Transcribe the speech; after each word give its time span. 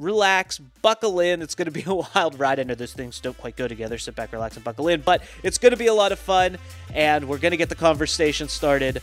relax, 0.00 0.58
buckle 0.58 1.20
in. 1.20 1.42
It's 1.42 1.54
going 1.54 1.66
to 1.66 1.70
be 1.70 1.84
a 1.86 1.94
wild 1.94 2.38
ride. 2.38 2.58
I 2.58 2.64
know 2.64 2.74
those 2.74 2.92
things 2.92 3.20
don't 3.20 3.36
quite 3.38 3.56
go 3.56 3.68
together. 3.68 3.98
Sit 3.98 4.16
back, 4.16 4.32
relax, 4.32 4.56
and 4.56 4.64
buckle 4.64 4.88
in, 4.88 5.02
but 5.02 5.22
it's 5.42 5.58
going 5.58 5.70
to 5.70 5.76
be 5.76 5.86
a 5.86 5.94
lot 5.94 6.12
of 6.12 6.18
fun, 6.18 6.58
and 6.92 7.28
we're 7.28 7.38
going 7.38 7.52
to 7.52 7.56
get 7.56 7.68
the 7.68 7.74
conversation 7.74 8.48
started 8.48 9.02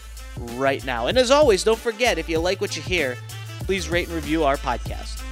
right 0.54 0.84
now. 0.86 1.08
And 1.08 1.18
as 1.18 1.32
always, 1.32 1.64
don't 1.64 1.80
forget 1.80 2.18
if 2.18 2.28
you 2.28 2.40
like 2.40 2.60
what 2.60 2.76
you 2.76 2.82
hear, 2.82 3.18
please 3.62 3.90
rate 3.90 4.08
and 4.08 4.16
review 4.16 4.44
our 4.44 4.58
podcast. 4.58 5.24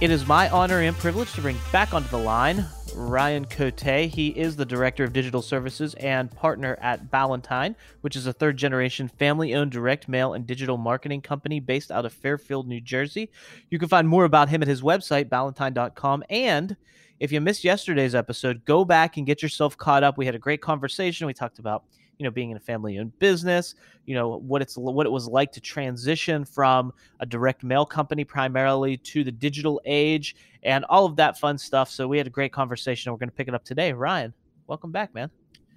It 0.00 0.10
is 0.10 0.26
my 0.26 0.48
honor 0.50 0.80
and 0.80 0.96
privilege 0.96 1.32
to 1.32 1.40
bring 1.40 1.58
back 1.72 1.92
onto 1.92 2.08
the 2.08 2.18
line 2.18 2.64
Ryan 2.98 3.44
Cote. 3.44 3.80
He 3.80 4.28
is 4.28 4.56
the 4.56 4.66
Director 4.66 5.04
of 5.04 5.12
Digital 5.12 5.40
Services 5.40 5.94
and 5.94 6.30
partner 6.32 6.76
at 6.80 7.12
Ballantine, 7.12 7.76
which 8.00 8.16
is 8.16 8.26
a 8.26 8.32
third 8.32 8.56
generation 8.56 9.06
family 9.06 9.54
owned 9.54 9.70
direct 9.70 10.08
mail 10.08 10.34
and 10.34 10.44
digital 10.44 10.76
marketing 10.76 11.20
company 11.20 11.60
based 11.60 11.92
out 11.92 12.04
of 12.04 12.12
Fairfield, 12.12 12.66
New 12.66 12.80
Jersey. 12.80 13.30
You 13.70 13.78
can 13.78 13.88
find 13.88 14.08
more 14.08 14.24
about 14.24 14.48
him 14.48 14.62
at 14.62 14.68
his 14.68 14.82
website, 14.82 15.28
ballantine.com. 15.28 16.24
And 16.28 16.76
if 17.20 17.30
you 17.30 17.40
missed 17.40 17.62
yesterday's 17.62 18.16
episode, 18.16 18.64
go 18.64 18.84
back 18.84 19.16
and 19.16 19.24
get 19.24 19.42
yourself 19.42 19.76
caught 19.76 20.02
up. 20.02 20.18
We 20.18 20.26
had 20.26 20.34
a 20.34 20.40
great 20.40 20.60
conversation. 20.60 21.28
We 21.28 21.34
talked 21.34 21.60
about 21.60 21.84
you 22.18 22.24
know 22.24 22.30
being 22.30 22.50
in 22.50 22.56
a 22.56 22.60
family 22.60 22.98
owned 22.98 23.16
business 23.18 23.74
you 24.04 24.14
know 24.14 24.38
what 24.38 24.60
it's 24.60 24.76
what 24.76 25.06
it 25.06 25.10
was 25.10 25.26
like 25.26 25.52
to 25.52 25.60
transition 25.60 26.44
from 26.44 26.92
a 27.20 27.26
direct 27.26 27.62
mail 27.62 27.86
company 27.86 28.24
primarily 28.24 28.96
to 28.96 29.24
the 29.24 29.32
digital 29.32 29.80
age 29.84 30.36
and 30.64 30.84
all 30.86 31.06
of 31.06 31.14
that 31.16 31.38
fun 31.38 31.56
stuff. 31.56 31.88
So 31.88 32.08
we 32.08 32.18
had 32.18 32.26
a 32.26 32.30
great 32.30 32.52
conversation 32.52 33.12
we're 33.12 33.18
going 33.18 33.28
to 33.28 33.34
pick 33.34 33.48
it 33.48 33.54
up 33.54 33.64
today. 33.64 33.92
Ryan 33.92 34.34
welcome 34.66 34.92
back 34.92 35.14
man. 35.14 35.30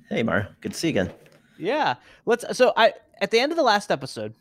Hey 0.10 0.24
mar. 0.24 0.50
Good 0.62 0.74
to 0.74 0.78
see 0.78 0.88
you 0.88 1.02
again. 1.02 1.14
Yeah. 1.58 1.96
Let's 2.26 2.58
so 2.58 2.74
i 2.76 2.94
at 3.22 3.32
the 3.32 3.40
end 3.40 3.52
of 3.52 3.58
the 3.58 3.64
last 3.64 3.92
episode 3.92 4.34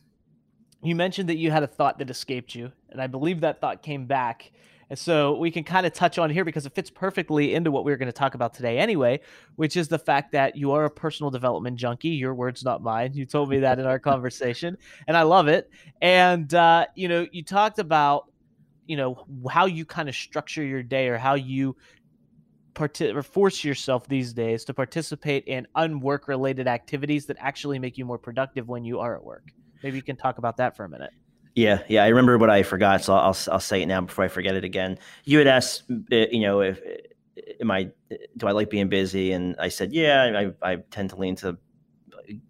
you 0.83 0.95
mentioned 0.95 1.29
that 1.29 1.37
you 1.37 1.51
had 1.51 1.63
a 1.63 1.67
thought 1.67 1.99
that 1.99 2.09
escaped 2.09 2.55
you 2.55 2.73
and 2.89 3.03
i 3.03 3.07
believe 3.07 3.43
that 3.43 3.61
thought 3.61 3.83
came 3.83 4.07
back 4.07 4.51
and 4.91 4.99
so 4.99 5.39
we 5.39 5.53
can 5.53 5.63
kind 5.63 5.87
of 5.87 5.93
touch 5.93 6.19
on 6.19 6.31
here 6.31 6.45
because 6.45 6.67
it 6.67 6.75
fits 6.75 6.91
perfectly 6.91 7.55
into 7.55 7.71
what 7.71 7.85
we 7.85 7.93
are 7.93 7.97
going 7.97 8.07
to 8.07 8.13
talk 8.13 8.35
about 8.35 8.53
today 8.53 8.79
anyway, 8.79 9.21
which 9.55 9.77
is 9.77 9.87
the 9.87 10.01
fact 10.01 10.33
that 10.33 10.57
you 10.57 10.73
are 10.73 10.85
a 10.85 10.91
personal 10.91 11.31
development 11.31 11.77
junkie. 11.79 12.09
Your 12.09 12.35
words, 12.35 12.65
not 12.65 12.83
mine. 12.83 13.15
You 13.15 13.25
told 13.25 13.49
me 13.49 13.61
that 13.61 13.79
in 13.79 13.87
our 13.87 13.99
conversation, 14.11 14.77
and 15.07 15.17
I 15.17 15.23
love 15.23 15.47
it. 15.47 15.71
And 16.03 16.53
uh, 16.53 16.87
you 16.97 17.09
know, 17.09 17.27
you 17.31 17.45
talked 17.45 17.79
about 17.79 18.25
you 18.87 18.97
know 18.97 19.25
how 19.49 19.67
you 19.67 19.87
kind 19.87 20.09
of 20.09 20.17
structure 20.17 20.65
your 20.65 20.83
day 20.83 21.09
or 21.09 21.17
how 21.17 21.35
you 21.35 21.77
part- 22.75 23.01
or 23.01 23.23
force 23.23 23.63
yourself 23.63 24.09
these 24.09 24.33
days 24.33 24.65
to 24.65 24.75
participate 24.75 25.45
in 25.47 25.69
unwork 25.77 26.27
related 26.27 26.67
activities 26.67 27.27
that 27.27 27.37
actually 27.39 27.79
make 27.79 27.97
you 27.97 28.05
more 28.05 28.19
productive 28.19 28.69
when 28.69 28.85
you 28.85 28.99
are 28.99 29.17
at 29.17 29.23
work. 29.23 29.45
Maybe 29.85 29.97
you 29.97 30.03
can 30.03 30.17
talk 30.17 30.39
about 30.39 30.57
that 30.57 30.77
for 30.77 30.85
a 30.85 30.89
minute. 30.89 31.13
Yeah, 31.55 31.83
yeah, 31.89 32.05
I 32.05 32.09
remember 32.09 32.39
what 32.39 32.49
I 32.51 32.63
forgot, 32.63 33.03
so 33.03 33.15
I'll 33.15 33.37
I'll 33.51 33.61
say 33.61 33.83
it 33.83 33.87
now 33.87 34.01
before 34.01 34.25
I 34.25 34.29
forget 34.29 34.55
it 34.55 34.65
again. 34.65 34.99
You 35.25 35.39
had 35.39 35.49
asked, 35.49 35.83
uh, 35.91 36.17
you 36.31 36.41
know, 36.41 36.61
if 36.61 36.81
am 37.61 37.71
I 37.73 37.91
do 38.37 38.47
I 38.47 38.53
like 38.53 38.71
being 38.71 38.89
busy, 38.89 39.33
and 39.33 39.57
I 39.59 39.69
said, 39.69 39.93
yeah, 39.93 40.51
I 40.63 40.73
I 40.73 40.77
tend 40.93 41.11
to 41.11 41.17
lean 41.17 41.35
to, 41.37 41.59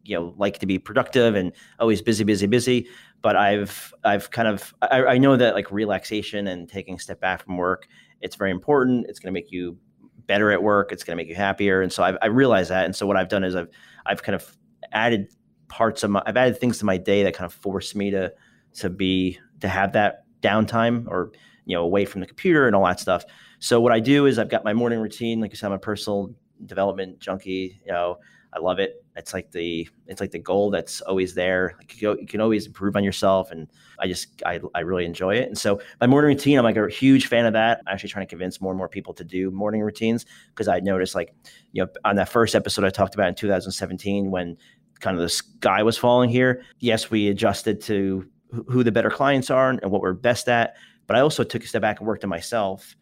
you 0.05 0.17
know, 0.17 0.35
like 0.37 0.59
to 0.59 0.67
be 0.67 0.79
productive 0.79 1.35
and 1.35 1.53
always 1.79 2.03
busy, 2.03 2.25
busy, 2.25 2.47
busy. 2.47 2.89
But 3.23 3.37
I've 3.37 3.95
I've 4.05 4.31
kind 4.31 4.49
of 4.49 4.75
I, 4.83 5.05
I 5.05 5.19
know 5.19 5.37
that 5.37 5.55
like 5.55 5.71
relaxation 5.71 6.47
and 6.47 6.69
taking 6.69 6.97
a 6.97 6.99
step 6.99 7.21
back 7.21 7.45
from 7.45 7.57
work, 7.57 7.87
it's 8.21 8.37
very 8.37 8.51
important. 8.51 9.07
It's 9.09 9.19
going 9.19 9.33
to 9.33 9.39
make 9.39 9.51
you 9.51 9.79
better 10.27 10.53
at 10.53 10.63
work. 10.63 10.93
It's 10.93 11.05
going 11.05 11.17
to 11.17 11.23
make 11.23 11.29
you 11.29 11.37
happier, 11.37 11.81
and 11.81 11.91
so 11.93 12.03
I've, 12.03 12.19
I 12.21 12.27
realize 12.27 12.69
that. 12.69 12.85
And 12.85 12.95
so 12.95 13.07
what 13.07 13.17
I've 13.17 13.29
done 13.31 13.45
is 13.45 13.57
I've 13.57 13.69
I've 14.05 14.23
kind 14.23 14.37
of 14.37 14.57
added 14.93 15.29
parts 15.69 16.03
of 16.03 16.11
my 16.11 16.23
I've 16.27 16.37
added 16.37 16.59
things 16.59 16.79
to 16.79 16.85
my 16.85 16.99
day 16.99 17.23
that 17.23 17.35
kind 17.35 17.47
of 17.47 17.55
force 17.55 17.95
me 17.95 18.11
to 18.11 18.33
to 18.75 18.91
be 18.91 19.39
to 19.61 19.69
have 19.69 19.93
that 19.93 20.25
downtime 20.43 21.07
or 21.09 21.33
you 21.67 21.77
know 21.77 21.83
away 21.83 22.05
from 22.05 22.21
the 22.21 22.27
computer 22.27 22.67
and 22.67 22.75
all 22.75 22.85
that 22.85 23.01
stuff. 23.01 23.25
So 23.59 23.81
what 23.81 23.93
I 23.93 24.01
do 24.01 24.27
is 24.27 24.39
I've 24.39 24.49
got 24.49 24.65
my 24.65 24.73
morning 24.73 25.01
routine. 25.01 25.41
Like 25.41 25.53
I 25.53 25.55
said, 25.55 25.67
I'm 25.67 25.73
a 25.73 25.79
personal 25.79 26.35
development 26.67 27.21
junkie. 27.21 27.81
You 27.85 27.93
know, 27.93 28.19
I 28.53 28.59
love 28.59 28.79
it. 28.79 29.05
It's 29.17 29.35
like 29.35 29.51
the 29.51 29.89
it's 30.07 30.21
like 30.21 30.31
the 30.31 30.39
goal 30.39 30.71
that's 30.71 31.01
always 31.03 31.35
there. 31.35 31.75
Like 31.79 32.01
you, 32.01 32.17
you 32.21 32.27
can 32.27 32.41
always 32.41 32.67
improve 32.67 32.97
on 32.97 33.05
yourself, 33.05 33.51
and 33.51 33.69
I 33.99 34.07
just 34.07 34.43
I, 34.47 34.61
I 34.75 34.81
really 34.81 35.05
enjoy 35.05 35.37
it. 35.37 35.47
And 35.49 35.59
so 35.59 35.81
my 36.01 36.07
morning 36.07 36.29
routine, 36.29 36.59
I'm 36.59 36.65
like 36.65 36.77
a 36.77 36.89
huge 36.89 37.27
fan 37.27 37.47
of 37.47 37.53
that. 37.53 37.81
I'm 37.87 37.93
actually 37.93 38.09
trying 38.09 38.27
to 38.27 38.31
convince 38.31 38.61
more 38.61 38.73
and 38.73 38.79
more 38.79 38.89
people 38.89 39.13
to 39.15 39.25
do 39.25 39.51
morning 39.51 39.83
routines 39.83 40.27
because 40.49 40.69
I 40.69 40.81
noticed 40.81 41.15
like 41.15 41.35
you 41.73 41.83
know 41.83 41.91
on 42.05 42.17
that 42.17 42.29
first 42.29 42.55
episode 42.55 42.85
I 42.85 42.91
talked 42.91 43.15
about 43.15 43.29
in 43.29 43.35
2017 43.35 44.31
when 44.31 44.57
kind 45.01 45.17
of 45.17 45.23
the 45.23 45.29
sky 45.29 45.83
was 45.83 45.99
falling 45.99 46.31
here. 46.31 46.63
Yes, 46.79 47.11
we 47.11 47.29
adjusted 47.29 47.81
to 47.83 48.27
who 48.69 48.83
the 48.83 48.93
better 48.93 49.11
clients 49.11 49.51
are 49.51 49.71
and 49.71 49.91
what 49.91 50.03
we're 50.03 50.13
best 50.13 50.49
at. 50.49 50.77
But 51.07 51.17
I 51.17 51.21
also 51.21 51.45
took 51.45 51.65
a 51.65 51.67
step 51.67 51.83
back 51.83 51.99
and 51.99 52.07
worked 52.07 52.25
on 52.25 52.31
myself. 52.31 52.97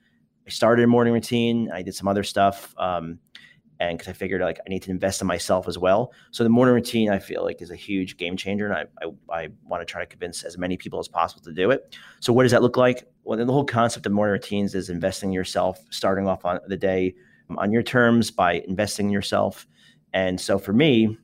I 0.46 0.50
started 0.50 0.84
a 0.84 0.88
morning 0.88 1.12
routine. 1.12 1.70
I 1.72 1.82
did 1.82 1.94
some 1.94 2.08
other 2.08 2.22
stuff. 2.22 2.74
Um, 2.78 3.18
and 3.80 3.96
because 3.96 4.10
I 4.10 4.12
figured 4.12 4.40
like 4.40 4.58
I 4.66 4.68
need 4.68 4.82
to 4.82 4.90
invest 4.90 5.20
in 5.20 5.26
myself 5.26 5.68
as 5.68 5.78
well. 5.78 6.12
So 6.30 6.42
the 6.42 6.50
morning 6.50 6.74
routine 6.74 7.10
I 7.10 7.18
feel 7.18 7.44
like 7.44 7.62
is 7.62 7.70
a 7.70 7.76
huge 7.76 8.16
game 8.16 8.36
changer, 8.36 8.70
and 8.70 8.74
I 8.74 9.06
I, 9.06 9.42
I 9.42 9.48
want 9.64 9.80
to 9.80 9.84
try 9.84 10.00
to 10.00 10.06
convince 10.06 10.42
as 10.42 10.58
many 10.58 10.76
people 10.76 10.98
as 10.98 11.08
possible 11.08 11.42
to 11.42 11.52
do 11.52 11.70
it. 11.70 11.96
So 12.20 12.32
what 12.32 12.42
does 12.42 12.52
that 12.52 12.62
look 12.62 12.76
like? 12.76 13.06
Well, 13.24 13.38
the 13.38 13.52
whole 13.52 13.64
concept 13.64 14.06
of 14.06 14.12
morning 14.12 14.32
routines 14.32 14.74
is 14.74 14.90
investing 14.90 15.30
in 15.30 15.34
yourself, 15.34 15.84
starting 15.90 16.26
off 16.26 16.44
on 16.44 16.60
the 16.66 16.76
day 16.76 17.14
on 17.56 17.70
your 17.70 17.82
terms 17.82 18.30
by 18.30 18.64
investing 18.66 19.06
in 19.06 19.12
yourself. 19.12 19.66
And 20.12 20.40
so 20.40 20.58
for 20.58 20.72
me, 20.72 21.16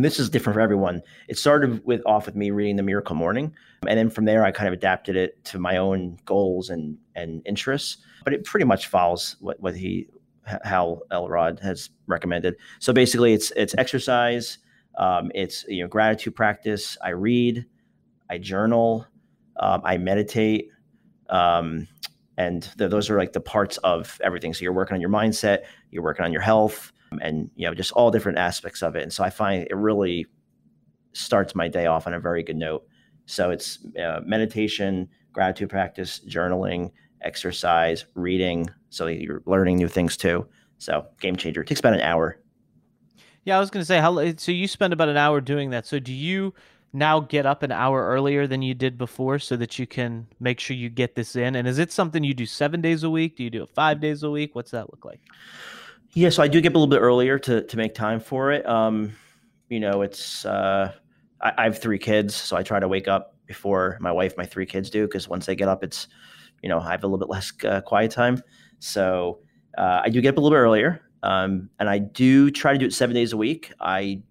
and 0.00 0.04
this 0.06 0.18
is 0.18 0.30
different 0.30 0.54
for 0.54 0.62
everyone. 0.62 1.02
It 1.28 1.36
started 1.36 1.84
with 1.84 2.00
off 2.06 2.24
with 2.24 2.34
me 2.34 2.50
reading 2.52 2.76
The 2.76 2.82
Miracle 2.82 3.14
Morning, 3.14 3.54
and 3.86 3.98
then 3.98 4.08
from 4.08 4.24
there 4.24 4.46
I 4.46 4.50
kind 4.50 4.66
of 4.66 4.72
adapted 4.72 5.14
it 5.14 5.44
to 5.44 5.58
my 5.58 5.76
own 5.76 6.16
goals 6.24 6.70
and 6.70 6.96
and 7.14 7.42
interests. 7.44 7.98
But 8.24 8.32
it 8.32 8.44
pretty 8.44 8.64
much 8.64 8.86
follows 8.86 9.36
what 9.40 9.60
what 9.60 9.76
he 9.76 10.08
Hal 10.64 11.02
Elrod 11.10 11.60
has 11.60 11.90
recommended. 12.06 12.56
So 12.78 12.94
basically, 12.94 13.34
it's 13.34 13.50
it's 13.56 13.74
exercise, 13.76 14.56
um, 14.96 15.30
it's 15.34 15.66
you 15.68 15.82
know 15.82 15.88
gratitude 15.88 16.34
practice. 16.34 16.96
I 17.02 17.10
read, 17.10 17.66
I 18.30 18.38
journal, 18.38 19.06
um, 19.58 19.82
I 19.84 19.98
meditate, 19.98 20.70
um, 21.28 21.86
and 22.38 22.62
those 22.78 23.10
are 23.10 23.18
like 23.18 23.34
the 23.34 23.40
parts 23.42 23.76
of 23.84 24.18
everything. 24.24 24.54
So 24.54 24.62
you're 24.62 24.72
working 24.72 24.94
on 24.94 25.02
your 25.02 25.10
mindset, 25.10 25.64
you're 25.90 26.02
working 26.02 26.24
on 26.24 26.32
your 26.32 26.40
health 26.40 26.90
and 27.20 27.50
you 27.56 27.66
know 27.66 27.74
just 27.74 27.92
all 27.92 28.10
different 28.10 28.38
aspects 28.38 28.82
of 28.82 28.96
it. 28.96 29.02
And 29.02 29.12
so 29.12 29.24
I 29.24 29.30
find 29.30 29.66
it 29.68 29.76
really 29.76 30.26
starts 31.12 31.54
my 31.54 31.68
day 31.68 31.86
off 31.86 32.06
on 32.06 32.14
a 32.14 32.20
very 32.20 32.42
good 32.42 32.56
note. 32.56 32.86
So 33.26 33.50
it's 33.50 33.78
uh, 34.02 34.20
meditation, 34.24 35.08
gratitude 35.32 35.70
practice, 35.70 36.20
journaling, 36.26 36.90
exercise, 37.22 38.06
reading. 38.14 38.70
So 38.90 39.06
you're 39.06 39.42
learning 39.46 39.76
new 39.76 39.88
things 39.88 40.16
too. 40.16 40.46
So 40.78 41.06
game 41.20 41.36
changer. 41.36 41.62
It 41.62 41.66
takes 41.66 41.80
about 41.80 41.94
an 41.94 42.00
hour. 42.00 42.40
Yeah, 43.44 43.56
I 43.56 43.60
was 43.60 43.70
going 43.70 43.82
to 43.82 43.86
say 43.86 43.98
how. 43.98 44.14
So 44.36 44.52
you 44.52 44.68
spend 44.68 44.92
about 44.92 45.08
an 45.08 45.16
hour 45.16 45.40
doing 45.40 45.70
that. 45.70 45.86
So 45.86 45.98
do 45.98 46.12
you? 46.12 46.54
now 46.92 47.20
get 47.20 47.46
up 47.46 47.62
an 47.62 47.70
hour 47.70 48.06
earlier 48.08 48.46
than 48.46 48.62
you 48.62 48.74
did 48.74 48.98
before 48.98 49.38
so 49.38 49.56
that 49.56 49.78
you 49.78 49.86
can 49.86 50.26
make 50.40 50.58
sure 50.58 50.76
you 50.76 50.88
get 50.88 51.14
this 51.14 51.36
in? 51.36 51.54
And 51.54 51.68
is 51.68 51.78
it 51.78 51.92
something 51.92 52.24
you 52.24 52.34
do 52.34 52.46
seven 52.46 52.80
days 52.80 53.04
a 53.04 53.10
week? 53.10 53.36
Do 53.36 53.44
you 53.44 53.50
do 53.50 53.62
it 53.62 53.70
five 53.70 54.00
days 54.00 54.22
a 54.22 54.30
week? 54.30 54.54
What's 54.54 54.72
that 54.72 54.90
look 54.90 55.04
like? 55.04 55.20
Yeah, 56.12 56.30
so 56.30 56.42
I 56.42 56.48
do 56.48 56.60
get 56.60 56.70
a 56.70 56.78
little 56.78 56.88
bit 56.88 57.00
earlier 57.00 57.38
to 57.40 57.62
to 57.62 57.76
make 57.76 57.94
time 57.94 58.20
for 58.20 58.50
it. 58.50 58.66
Um, 58.66 59.12
you 59.68 59.78
know, 59.80 60.02
it's 60.02 60.44
uh, 60.44 60.92
I, 61.40 61.52
I 61.58 61.64
have 61.64 61.78
three 61.78 61.98
kids, 61.98 62.34
so 62.34 62.56
I 62.56 62.62
try 62.62 62.80
to 62.80 62.88
wake 62.88 63.06
up 63.08 63.36
before 63.46 63.96
my 64.00 64.12
wife, 64.12 64.36
my 64.36 64.44
three 64.44 64.66
kids 64.66 64.90
do, 64.90 65.06
because 65.06 65.28
once 65.28 65.46
they 65.46 65.54
get 65.54 65.68
up, 65.68 65.84
it's 65.84 66.08
you 66.62 66.68
know 66.68 66.80
I 66.80 66.90
have 66.90 67.04
a 67.04 67.06
little 67.06 67.18
bit 67.18 67.28
less 67.28 67.52
uh, 67.64 67.80
quiet 67.80 68.10
time. 68.10 68.42
So 68.80 69.40
uh, 69.78 70.00
I 70.04 70.08
do 70.08 70.20
get 70.20 70.30
up 70.30 70.38
a 70.38 70.40
little 70.40 70.56
bit 70.56 70.60
earlier, 70.60 71.02
Um, 71.22 71.70
and 71.78 71.88
I 71.88 71.98
do 71.98 72.50
try 72.50 72.72
to 72.72 72.78
do 72.78 72.86
it 72.86 72.92
seven 72.94 73.14
days 73.14 73.32
a 73.32 73.36
week. 73.36 73.72
I, 73.80 74.22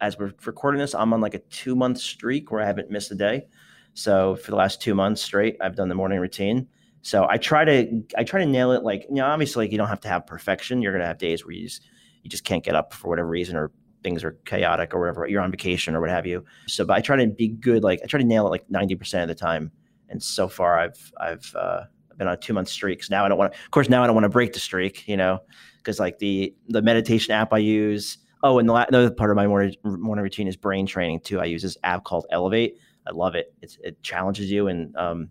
as 0.00 0.18
we're 0.18 0.32
recording 0.44 0.80
this, 0.80 0.94
I'm 0.94 1.12
on 1.12 1.20
like 1.20 1.34
a 1.34 1.38
two 1.50 1.74
month 1.76 1.98
streak 1.98 2.50
where 2.50 2.62
I 2.62 2.66
haven't 2.66 2.90
missed 2.90 3.10
a 3.10 3.14
day. 3.14 3.46
So 3.94 4.36
for 4.36 4.50
the 4.50 4.56
last 4.56 4.80
two 4.82 4.94
months 4.94 5.22
straight, 5.22 5.56
I've 5.60 5.76
done 5.76 5.88
the 5.88 5.94
morning 5.94 6.20
routine. 6.20 6.68
So 7.02 7.26
I 7.28 7.38
try 7.38 7.64
to 7.64 8.02
I 8.16 8.24
try 8.24 8.40
to 8.40 8.46
nail 8.46 8.72
it. 8.72 8.82
Like 8.82 9.06
you 9.08 9.16
know, 9.16 9.26
obviously, 9.26 9.64
like 9.64 9.72
you 9.72 9.78
don't 9.78 9.88
have 9.88 10.00
to 10.00 10.08
have 10.08 10.26
perfection. 10.26 10.82
You're 10.82 10.92
gonna 10.92 11.06
have 11.06 11.18
days 11.18 11.44
where 11.44 11.52
you 11.52 11.64
just 11.64 11.82
you 12.22 12.30
just 12.30 12.44
can't 12.44 12.62
get 12.62 12.74
up 12.74 12.92
for 12.92 13.08
whatever 13.08 13.28
reason, 13.28 13.56
or 13.56 13.70
things 14.02 14.22
are 14.22 14.32
chaotic, 14.44 14.94
or 14.94 15.00
whatever. 15.00 15.26
You're 15.26 15.40
on 15.40 15.50
vacation 15.50 15.94
or 15.94 16.00
what 16.00 16.10
have 16.10 16.26
you. 16.26 16.44
So, 16.66 16.84
but 16.84 16.96
I 16.96 17.00
try 17.00 17.16
to 17.16 17.26
be 17.26 17.48
good. 17.48 17.82
Like 17.82 18.00
I 18.02 18.06
try 18.06 18.20
to 18.20 18.26
nail 18.26 18.46
it 18.46 18.50
like 18.50 18.70
ninety 18.70 18.94
percent 18.94 19.22
of 19.22 19.28
the 19.28 19.40
time. 19.40 19.72
And 20.08 20.22
so 20.22 20.48
far, 20.48 20.78
I've 20.78 21.12
I've 21.18 21.54
uh, 21.54 21.84
been 22.16 22.28
on 22.28 22.38
two 22.40 22.52
month 22.52 22.68
streaks. 22.68 23.08
Now 23.08 23.24
I 23.24 23.28
don't 23.28 23.38
want 23.38 23.52
to. 23.52 23.58
Of 23.58 23.70
course, 23.70 23.88
now 23.88 24.02
I 24.02 24.06
don't 24.06 24.14
want 24.14 24.24
to 24.24 24.30
break 24.30 24.52
the 24.52 24.60
streak. 24.60 25.08
You 25.08 25.16
know, 25.16 25.40
because 25.78 25.98
like 25.98 26.18
the 26.18 26.54
the 26.68 26.82
meditation 26.82 27.32
app 27.32 27.52
I 27.52 27.58
use. 27.58 28.18
Oh, 28.42 28.58
and 28.58 28.68
the 28.68 28.74
another 28.74 29.10
part 29.10 29.30
of 29.30 29.36
my 29.36 29.46
morning 29.46 29.74
morning 29.84 30.22
routine 30.22 30.48
is 30.48 30.56
brain 30.56 30.86
training 30.86 31.20
too. 31.20 31.40
I 31.40 31.44
use 31.44 31.62
this 31.62 31.76
app 31.82 32.04
called 32.04 32.26
Elevate. 32.30 32.78
I 33.06 33.12
love 33.12 33.34
it. 33.34 33.54
It's, 33.62 33.78
it 33.82 34.02
challenges 34.02 34.50
you 34.50 34.68
and 34.68 34.94
um, 34.96 35.30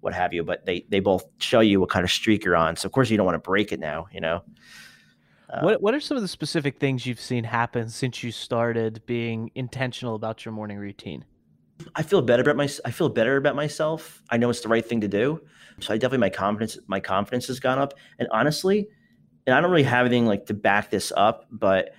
what 0.00 0.14
have 0.14 0.32
you. 0.32 0.44
But 0.44 0.66
they 0.66 0.84
they 0.88 1.00
both 1.00 1.24
show 1.38 1.60
you 1.60 1.80
what 1.80 1.90
kind 1.90 2.04
of 2.04 2.10
streak 2.10 2.44
you're 2.44 2.56
on. 2.56 2.76
So 2.76 2.86
of 2.86 2.92
course 2.92 3.10
you 3.10 3.16
don't 3.16 3.26
want 3.26 3.36
to 3.36 3.46
break 3.46 3.72
it 3.72 3.80
now. 3.80 4.06
You 4.12 4.20
know. 4.20 4.42
Uh, 5.50 5.60
what 5.62 5.80
what 5.80 5.94
are 5.94 6.00
some 6.00 6.16
of 6.16 6.22
the 6.22 6.28
specific 6.28 6.78
things 6.78 7.06
you've 7.06 7.20
seen 7.20 7.44
happen 7.44 7.88
since 7.88 8.22
you 8.22 8.30
started 8.30 9.02
being 9.06 9.50
intentional 9.54 10.14
about 10.14 10.44
your 10.44 10.52
morning 10.52 10.78
routine? 10.78 11.24
I 11.94 12.02
feel 12.02 12.22
better 12.22 12.42
about 12.42 12.56
my 12.56 12.68
I 12.84 12.90
feel 12.90 13.08
better 13.08 13.36
about 13.36 13.56
myself. 13.56 14.22
I 14.30 14.36
know 14.36 14.50
it's 14.50 14.60
the 14.60 14.68
right 14.68 14.84
thing 14.84 15.00
to 15.00 15.08
do. 15.08 15.40
So 15.80 15.94
I 15.94 15.96
definitely 15.96 16.18
my 16.18 16.30
confidence 16.30 16.78
my 16.86 17.00
confidence 17.00 17.46
has 17.46 17.60
gone 17.60 17.78
up. 17.78 17.94
And 18.18 18.28
honestly, 18.32 18.88
and 19.46 19.54
I 19.54 19.60
don't 19.60 19.70
really 19.70 19.84
have 19.84 20.06
anything 20.06 20.26
like 20.26 20.46
to 20.46 20.54
back 20.54 20.90
this 20.90 21.12
up, 21.16 21.46
but 21.50 21.94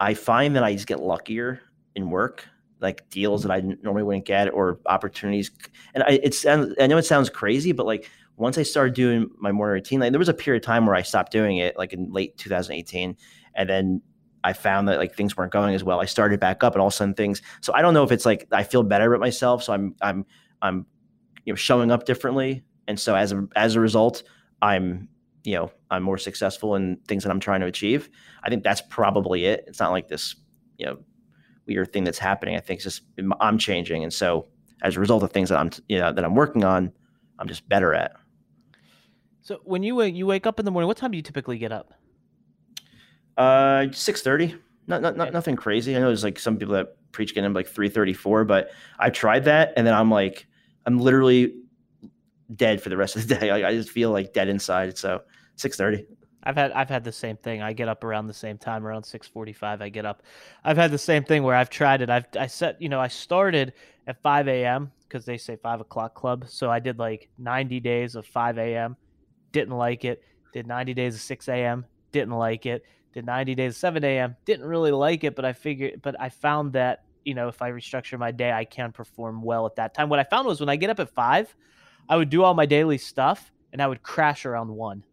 I 0.00 0.14
find 0.14 0.56
that 0.56 0.64
I 0.64 0.72
just 0.72 0.86
get 0.86 1.00
luckier 1.00 1.60
in 1.94 2.10
work 2.10 2.46
like 2.82 3.08
deals 3.10 3.42
that 3.44 3.52
I 3.52 3.60
normally 3.60 4.02
wouldn't 4.02 4.26
get 4.26 4.52
or 4.52 4.80
opportunities. 4.86 5.50
And 5.94 6.02
I, 6.02 6.20
it's, 6.22 6.44
I 6.44 6.56
know 6.56 6.98
it 6.98 7.06
sounds 7.06 7.30
crazy, 7.30 7.72
but 7.72 7.86
like 7.86 8.10
once 8.36 8.58
I 8.58 8.62
started 8.62 8.94
doing 8.94 9.30
my 9.38 9.52
morning 9.52 9.74
routine, 9.74 10.00
like 10.00 10.12
there 10.12 10.18
was 10.18 10.28
a 10.28 10.34
period 10.34 10.62
of 10.62 10.66
time 10.66 10.86
where 10.86 10.94
I 10.94 11.02
stopped 11.02 11.32
doing 11.32 11.58
it, 11.58 11.76
like 11.78 11.92
in 11.92 12.12
late 12.12 12.36
2018, 12.38 13.16
and 13.54 13.68
then 13.68 14.02
I 14.44 14.52
found 14.52 14.88
that 14.88 14.98
like 14.98 15.14
things 15.14 15.36
weren't 15.36 15.52
going 15.52 15.74
as 15.74 15.84
well. 15.84 16.00
I 16.00 16.06
started 16.06 16.40
back 16.40 16.64
up, 16.64 16.74
and 16.74 16.80
all 16.80 16.88
of 16.88 16.92
a 16.92 16.96
sudden 16.96 17.14
things. 17.14 17.42
So 17.60 17.72
I 17.74 17.82
don't 17.82 17.94
know 17.94 18.02
if 18.02 18.10
it's 18.10 18.26
like 18.26 18.48
I 18.52 18.64
feel 18.64 18.82
better 18.82 19.12
about 19.12 19.20
myself, 19.20 19.62
so 19.62 19.72
I'm 19.72 19.94
I'm 20.02 20.26
I'm 20.60 20.86
you 21.44 21.52
know 21.52 21.56
showing 21.56 21.90
up 21.90 22.04
differently, 22.04 22.64
and 22.88 22.98
so 22.98 23.14
as 23.14 23.32
a 23.32 23.46
as 23.54 23.76
a 23.76 23.80
result, 23.80 24.22
I'm 24.60 25.08
you 25.44 25.54
know 25.54 25.70
I'm 25.90 26.02
more 26.02 26.18
successful 26.18 26.74
in 26.74 26.98
things 27.06 27.22
that 27.22 27.30
I'm 27.30 27.40
trying 27.40 27.60
to 27.60 27.66
achieve. 27.66 28.10
I 28.42 28.48
think 28.50 28.64
that's 28.64 28.82
probably 28.90 29.44
it. 29.44 29.64
It's 29.68 29.80
not 29.80 29.92
like 29.92 30.08
this 30.08 30.34
you 30.78 30.86
know 30.86 30.98
weird 31.66 31.92
thing 31.92 32.04
that's 32.04 32.18
happening. 32.18 32.56
I 32.56 32.60
think 32.60 32.78
it's 32.78 32.84
just 32.84 33.02
I'm 33.40 33.58
changing, 33.58 34.02
and 34.02 34.12
so 34.12 34.48
as 34.82 34.96
a 34.96 35.00
result 35.00 35.22
of 35.22 35.32
things 35.32 35.48
that 35.48 35.58
I'm 35.58 35.70
you 35.88 35.98
know 35.98 36.12
that 36.12 36.24
I'm 36.24 36.34
working 36.34 36.64
on, 36.64 36.92
I'm 37.38 37.48
just 37.48 37.68
better 37.68 37.94
at. 37.94 38.12
So 39.42 39.60
when 39.64 39.82
you 39.82 40.02
you 40.02 40.26
wake 40.26 40.46
up 40.46 40.58
in 40.58 40.64
the 40.64 40.70
morning, 40.70 40.86
what 40.86 40.96
time 40.96 41.10
do 41.10 41.16
you 41.16 41.22
typically 41.22 41.58
get 41.58 41.72
up? 41.72 41.94
Uh, 43.36 43.86
six 43.92 44.22
thirty. 44.22 44.54
Not, 44.88 45.00
not, 45.00 45.16
not 45.16 45.32
nothing 45.32 45.54
crazy. 45.54 45.94
I 45.94 46.00
know 46.00 46.08
there's 46.08 46.24
like 46.24 46.40
some 46.40 46.56
people 46.56 46.74
that 46.74 46.96
preach 47.12 47.34
getting 47.34 47.48
up 47.48 47.54
like 47.54 47.68
three 47.68 47.88
thirty 47.88 48.12
four, 48.12 48.44
but 48.44 48.70
I 48.98 49.10
tried 49.10 49.44
that, 49.44 49.72
and 49.76 49.86
then 49.86 49.94
I'm 49.94 50.10
like, 50.10 50.46
I'm 50.86 50.98
literally 50.98 51.54
dead 52.54 52.82
for 52.82 52.88
the 52.88 52.96
rest 52.96 53.16
of 53.16 53.26
the 53.26 53.34
day. 53.38 53.50
I, 53.50 53.68
I 53.68 53.74
just 53.74 53.90
feel 53.90 54.10
like 54.10 54.32
dead 54.32 54.48
inside. 54.48 54.98
So 54.98 55.22
six 55.56 55.76
thirty. 55.76 56.06
I've 56.44 56.56
had 56.56 56.72
I've 56.72 56.88
had 56.88 57.04
the 57.04 57.12
same 57.12 57.36
thing. 57.36 57.62
I 57.62 57.72
get 57.72 57.88
up 57.88 58.02
around 58.04 58.26
the 58.26 58.34
same 58.34 58.58
time, 58.58 58.86
around 58.86 59.04
six 59.04 59.28
forty 59.28 59.52
five. 59.52 59.80
I 59.80 59.88
get 59.88 60.04
up. 60.04 60.22
I've 60.64 60.76
had 60.76 60.90
the 60.90 60.98
same 60.98 61.24
thing 61.24 61.42
where 61.42 61.54
I've 61.54 61.70
tried 61.70 62.02
it. 62.02 62.10
I've 62.10 62.26
I 62.38 62.46
set 62.46 62.80
you 62.82 62.88
know 62.88 63.00
I 63.00 63.08
started 63.08 63.74
at 64.06 64.20
five 64.22 64.48
a.m. 64.48 64.90
because 65.02 65.24
they 65.24 65.38
say 65.38 65.56
five 65.56 65.80
o'clock 65.80 66.14
club. 66.14 66.44
So 66.48 66.70
I 66.70 66.80
did 66.80 66.98
like 66.98 67.28
ninety 67.38 67.78
days 67.78 68.16
of 68.16 68.26
five 68.26 68.58
a.m. 68.58 68.96
Didn't 69.52 69.76
like 69.76 70.04
it. 70.04 70.22
Did 70.52 70.66
ninety 70.66 70.94
days 70.94 71.14
of 71.14 71.20
six 71.20 71.48
a.m. 71.48 71.86
Didn't 72.10 72.34
like 72.34 72.66
it. 72.66 72.84
Did 73.14 73.24
ninety 73.24 73.54
days 73.54 73.72
of 73.72 73.76
seven 73.76 74.04
a.m. 74.04 74.36
Didn't 74.44 74.66
really 74.66 74.92
like 74.92 75.22
it, 75.22 75.36
but 75.36 75.44
I 75.44 75.52
figured. 75.52 76.02
But 76.02 76.20
I 76.20 76.28
found 76.28 76.72
that 76.72 77.04
you 77.24 77.34
know 77.34 77.46
if 77.46 77.62
I 77.62 77.70
restructure 77.70 78.18
my 78.18 78.32
day, 78.32 78.50
I 78.50 78.64
can 78.64 78.90
perform 78.90 79.42
well 79.42 79.64
at 79.66 79.76
that 79.76 79.94
time. 79.94 80.08
What 80.08 80.18
I 80.18 80.24
found 80.24 80.48
was 80.48 80.58
when 80.58 80.68
I 80.68 80.76
get 80.76 80.90
up 80.90 80.98
at 80.98 81.10
five, 81.10 81.54
I 82.08 82.16
would 82.16 82.30
do 82.30 82.42
all 82.42 82.54
my 82.54 82.66
daily 82.66 82.98
stuff 82.98 83.52
and 83.72 83.80
I 83.80 83.86
would 83.86 84.02
crash 84.02 84.44
around 84.44 84.68
one 84.68 85.04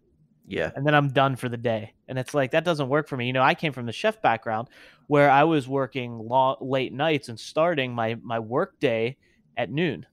yeah. 0.50 0.72
And 0.76 0.86
then 0.86 0.96
I'm 0.96 1.10
done 1.10 1.36
for 1.36 1.48
the 1.48 1.58
day. 1.58 1.94
And 2.08 2.18
it's 2.18 2.34
like 2.34 2.52
that 2.52 2.66
doesn't 2.66 2.90
work 2.90 3.08
for 3.08 3.16
me. 3.16 3.28
You 3.28 3.34
know, 3.34 3.44
I 3.44 3.54
came 3.54 3.72
from 3.72 3.86
the 3.86 3.94
chef 3.94 4.22
background 4.22 4.68
where 5.08 5.30
I 5.30 5.44
was 5.44 5.68
working 5.68 6.18
long, 6.18 6.58
late 6.60 6.92
nights 6.92 7.30
and 7.30 7.40
starting 7.40 7.94
my 7.94 8.16
my 8.24 8.40
work 8.40 8.80
day 8.80 9.18
at 9.56 9.72
noon. 9.72 10.06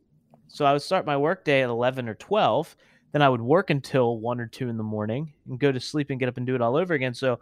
So 0.48 0.64
I 0.64 0.72
would 0.72 0.82
start 0.82 1.06
my 1.06 1.16
work 1.16 1.44
day 1.44 1.62
at 1.62 1.70
11 1.70 2.08
or 2.08 2.14
12, 2.14 2.76
then 3.12 3.22
I 3.22 3.28
would 3.28 3.40
work 3.40 3.70
until 3.70 4.18
1 4.18 4.40
or 4.40 4.46
2 4.46 4.68
in 4.68 4.76
the 4.76 4.82
morning 4.82 5.32
and 5.46 5.58
go 5.58 5.72
to 5.72 5.80
sleep 5.80 6.10
and 6.10 6.20
get 6.20 6.28
up 6.28 6.36
and 6.36 6.46
do 6.46 6.54
it 6.54 6.60
all 6.60 6.76
over 6.76 6.94
again. 6.94 7.14
So 7.14 7.40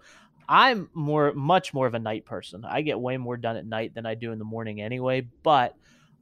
I'm 0.49 0.88
more 0.94 1.32
much 1.32 1.75
more 1.75 1.87
of 1.87 1.94
a 1.94 1.99
night 1.99 2.25
person. 2.25 2.64
I 2.64 2.82
get 2.82 2.99
way 2.99 3.17
more 3.17 3.37
done 3.37 3.56
at 3.56 3.67
night 3.67 3.94
than 3.94 4.06
I 4.06 4.14
do 4.14 4.32
in 4.32 4.38
the 4.38 4.44
morning 4.44 4.81
anyway, 4.81 5.26
but 5.43 5.75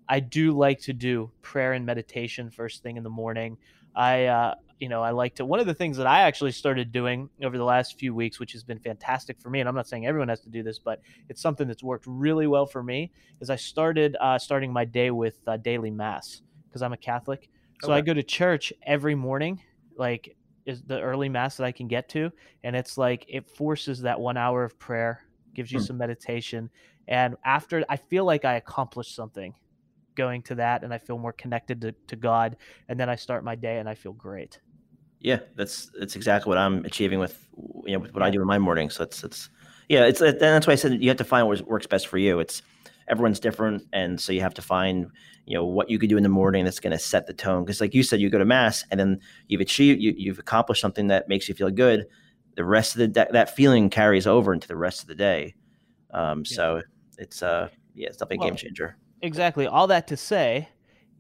I 0.09 0.21
do 0.21 0.53
like 0.53 0.81
to 0.83 0.93
do 0.93 1.31
prayer 1.43 1.73
and 1.73 1.85
meditation 1.85 2.51
first 2.51 2.83
thing 2.83 2.97
in 2.97 3.03
the 3.03 3.11
morning. 3.11 3.59
I 3.95 4.27
uh, 4.27 4.55
you 4.83 4.89
know, 4.89 5.01
I 5.01 5.11
like 5.11 5.37
to. 5.37 5.45
One 5.45 5.61
of 5.61 5.67
the 5.67 5.75
things 5.75 5.97
that 5.99 6.09
I 6.09 6.23
actually 6.23 6.51
started 6.51 6.91
doing 6.91 7.31
over 7.45 7.57
the 7.57 7.63
last 7.63 8.01
few 8.01 8.13
weeks, 8.17 8.41
which 8.41 8.51
has 8.51 8.65
been 8.65 8.81
fantastic 8.81 9.41
for 9.41 9.49
me, 9.49 9.61
and 9.61 9.69
I'm 9.69 9.77
not 9.77 9.87
saying 9.87 10.07
everyone 10.07 10.29
has 10.29 10.41
to 10.41 10.49
do 10.49 10.65
this, 10.65 10.81
but 10.81 11.01
it's 11.29 11.41
something 11.41 11.69
that's 11.69 11.85
worked 11.85 12.05
really 12.09 12.49
well 12.49 12.67
for 12.67 12.83
me. 12.83 13.13
Is 13.41 13.49
I 13.49 13.55
started 13.55 14.17
uh, 14.21 14.41
starting 14.41 14.73
my 14.73 14.85
day 14.85 15.13
with 15.13 15.39
uh, 15.47 15.57
daily 15.57 15.93
mass 15.93 16.43
because 16.67 16.83
I'm 16.83 16.93
a 16.93 16.97
Catholic, 16.97 17.49
so 17.81 17.93
okay. 17.93 17.99
I 17.99 18.01
go 18.01 18.13
to 18.13 18.25
church 18.25 18.73
every 18.83 19.15
morning, 19.15 19.63
like 19.97 20.37
is 20.67 20.83
the 20.83 21.01
early 21.01 21.29
mass 21.29 21.59
that 21.59 21.65
I 21.65 21.71
can 21.71 21.87
get 21.87 22.09
to, 22.09 22.33
and 22.65 22.75
it's 22.75 22.99
like 22.99 23.25
it 23.29 23.49
forces 23.49 24.01
that 24.01 24.19
one 24.19 24.37
hour 24.37 24.65
of 24.65 24.77
prayer, 24.81 25.23
gives 25.55 25.71
you 25.71 25.79
hmm. 25.79 25.85
some 25.85 25.99
meditation, 25.99 26.69
and 27.07 27.37
after 27.45 27.85
I 27.89 27.99
feel 27.99 28.25
like 28.25 28.45
I 28.45 28.55
accomplished 28.55 29.15
something 29.15 29.55
going 30.17 30.43
to 30.43 30.57
that 30.57 30.83
and 30.83 30.93
I 30.93 30.99
feel 30.99 31.19
more 31.19 31.33
connected 31.33 31.81
to, 31.83 31.93
to 32.09 32.17
God 32.17 32.57
and 32.89 33.01
then 33.01 33.09
I 33.09 33.15
start 33.15 33.45
my 33.45 33.55
day 33.55 33.79
and 33.79 33.89
I 33.89 33.95
feel 33.95 34.13
great. 34.13 34.61
Yeah, 35.23 35.39
that's 35.55 35.91
that's 35.99 36.17
exactly 36.17 36.51
what 36.51 36.59
I'm 36.59 36.85
achieving 36.85 37.21
with 37.21 37.47
you 37.87 37.93
know 37.93 38.01
with 38.01 38.13
what 38.13 38.23
I 38.23 38.31
do 38.31 38.41
in 38.41 38.47
my 38.47 38.59
morning. 38.59 38.91
So 38.91 39.05
it's 39.05 39.23
it's 39.23 39.49
yeah, 39.89 40.05
it's 40.05 40.21
and 40.21 40.39
that's 40.41 40.67
why 40.67 40.73
I 40.73 40.77
said 40.77 41.03
you 41.03 41.09
have 41.09 41.19
to 41.19 41.25
find 41.25 41.47
what 41.47 41.61
works 41.63 41.87
best 41.87 42.09
for 42.09 42.19
you. 42.19 42.41
It's 42.41 42.63
everyone's 43.09 43.39
different, 43.39 43.87
and 43.93 44.21
so 44.21 44.33
you 44.33 44.41
have 44.41 44.55
to 44.55 44.63
find 44.63 45.07
you 45.47 45.55
know 45.55 45.65
what 45.65 45.91
you 45.91 45.99
could 45.99 46.09
do 46.09 46.17
in 46.17 46.23
the 46.25 46.29
morning 46.29 46.65
that's 46.65 46.81
going 46.81 46.93
to 46.93 46.99
set 46.99 47.27
the 47.27 47.33
tone. 47.33 47.65
Because 47.65 47.81
like 47.81 47.95
you 47.95 48.03
said, 48.03 48.21
you 48.21 48.31
go 48.31 48.39
to 48.39 48.45
mass 48.45 48.85
and 48.91 48.99
then 48.99 49.21
you've 49.47 49.61
achieved 49.61 50.01
you, 50.01 50.13
you've 50.17 50.41
accomplished 50.41 50.81
something 50.81 51.07
that 51.09 51.29
makes 51.29 51.49
you 51.49 51.55
feel 51.55 51.71
good. 51.71 52.07
The 52.57 52.65
rest 52.65 52.95
of 52.95 52.99
the 52.99 53.09
that, 53.09 53.33
that 53.33 53.55
feeling 53.55 53.91
carries 53.91 54.27
over 54.27 54.53
into 54.53 54.67
the 54.67 54.77
rest 54.77 55.03
of 55.03 55.09
the 55.09 55.15
day. 55.15 55.55
Um, 56.13 56.43
yeah. 56.47 56.57
So 56.57 56.83
it's 57.19 57.43
uh 57.43 57.69
yeah, 57.95 58.09
it's 58.09 58.17
definitely 58.17 58.47
a 58.47 58.51
game 58.51 58.57
changer. 58.57 58.97
Exactly. 59.23 59.69
All 59.69 59.87
that 59.87 60.09
to 60.09 60.17
say, 60.17 60.69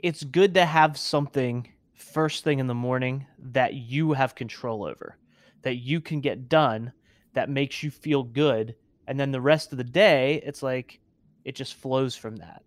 it's 0.01 0.25
good 0.25 0.55
to 0.55 0.65
have 0.65 0.99
something 0.99 1.69
first 1.95 2.45
thing 2.45 2.59
in 2.59 2.67
the 2.67 2.75
morning 2.75 3.27
that 3.39 3.75
you 3.75 4.13
have 4.13 4.35
control 4.35 4.85
over, 4.85 5.17
that 5.63 5.77
you 5.77 6.01
can 6.01 6.21
get 6.21 6.49
done, 6.49 6.93
that 7.35 7.51
makes 7.51 7.83
you 7.83 7.91
feel 7.91 8.23
good. 8.23 8.75
And 9.07 9.19
then 9.19 9.33
the 9.33 9.41
rest 9.41 9.73
of 9.73 9.79
the 9.79 9.85
day, 9.85 10.43
it's 10.45 10.63
like 10.63 11.01
it 11.45 11.55
just 11.55 11.75
flows 11.75 12.15
from 12.15 12.37
that. 12.37 12.63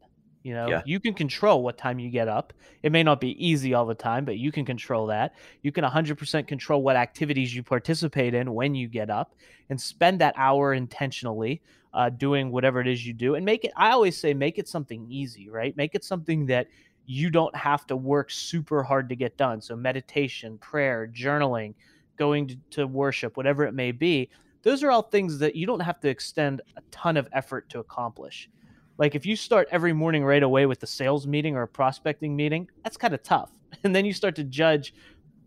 You 0.45 0.53
know, 0.53 0.67
yeah. 0.67 0.81
you 0.85 0.99
can 0.99 1.15
control 1.15 1.63
what 1.63 1.75
time 1.75 1.97
you 1.97 2.11
get 2.11 2.27
up. 2.27 2.53
It 2.83 2.91
may 2.91 3.01
not 3.01 3.19
be 3.19 3.43
easy 3.43 3.73
all 3.73 3.87
the 3.87 3.95
time, 3.95 4.25
but 4.25 4.37
you 4.37 4.51
can 4.51 4.63
control 4.63 5.07
that. 5.07 5.33
You 5.63 5.71
can 5.71 5.83
100% 5.83 6.47
control 6.47 6.83
what 6.83 6.95
activities 6.95 7.55
you 7.55 7.63
participate 7.63 8.35
in 8.35 8.53
when 8.53 8.75
you 8.75 8.87
get 8.87 9.09
up 9.09 9.33
and 9.69 9.81
spend 9.81 10.21
that 10.21 10.35
hour 10.37 10.75
intentionally 10.75 11.63
uh, 11.95 12.11
doing 12.11 12.51
whatever 12.51 12.79
it 12.79 12.87
is 12.87 13.07
you 13.07 13.11
do 13.11 13.33
and 13.33 13.43
make 13.43 13.65
it. 13.65 13.71
I 13.75 13.89
always 13.89 14.19
say, 14.19 14.35
make 14.35 14.59
it 14.59 14.67
something 14.67 15.07
easy, 15.09 15.49
right? 15.49 15.75
Make 15.75 15.95
it 15.95 16.03
something 16.03 16.45
that 16.45 16.67
you 17.05 17.29
don't 17.29 17.55
have 17.55 17.85
to 17.87 17.95
work 17.95 18.31
super 18.31 18.83
hard 18.83 19.09
to 19.09 19.15
get 19.15 19.37
done. 19.37 19.61
So, 19.61 19.75
meditation, 19.75 20.57
prayer, 20.57 21.11
journaling, 21.13 21.73
going 22.17 22.59
to, 22.71 22.87
worship, 22.87 23.37
whatever 23.37 23.65
it 23.65 23.73
may 23.73 23.91
be, 23.91 24.29
those 24.63 24.83
are 24.83 24.91
all 24.91 25.03
things 25.03 25.37
that 25.39 25.55
you 25.55 25.67
don't 25.67 25.79
have 25.81 25.99
to 26.01 26.09
extend 26.09 26.61
a 26.77 26.81
ton 26.91 27.17
of 27.17 27.27
effort 27.33 27.69
to 27.69 27.79
accomplish. 27.79 28.49
Like, 28.97 29.13
if 29.13 29.25
you 29.25 29.35
start 29.35 29.67
every 29.71 29.93
morning 29.93 30.23
right 30.23 30.43
away 30.43 30.65
with 30.65 30.81
a 30.83 30.87
sales 30.87 31.27
meeting 31.27 31.55
or 31.55 31.63
a 31.63 31.67
prospecting 31.67 32.35
meeting, 32.35 32.69
that's 32.83 32.97
kind 32.97 33.13
of 33.13 33.23
tough. 33.23 33.51
And 33.83 33.93
then 33.93 34.05
you 34.05 34.13
start 34.13 34.35
to 34.37 34.43
judge 34.45 34.93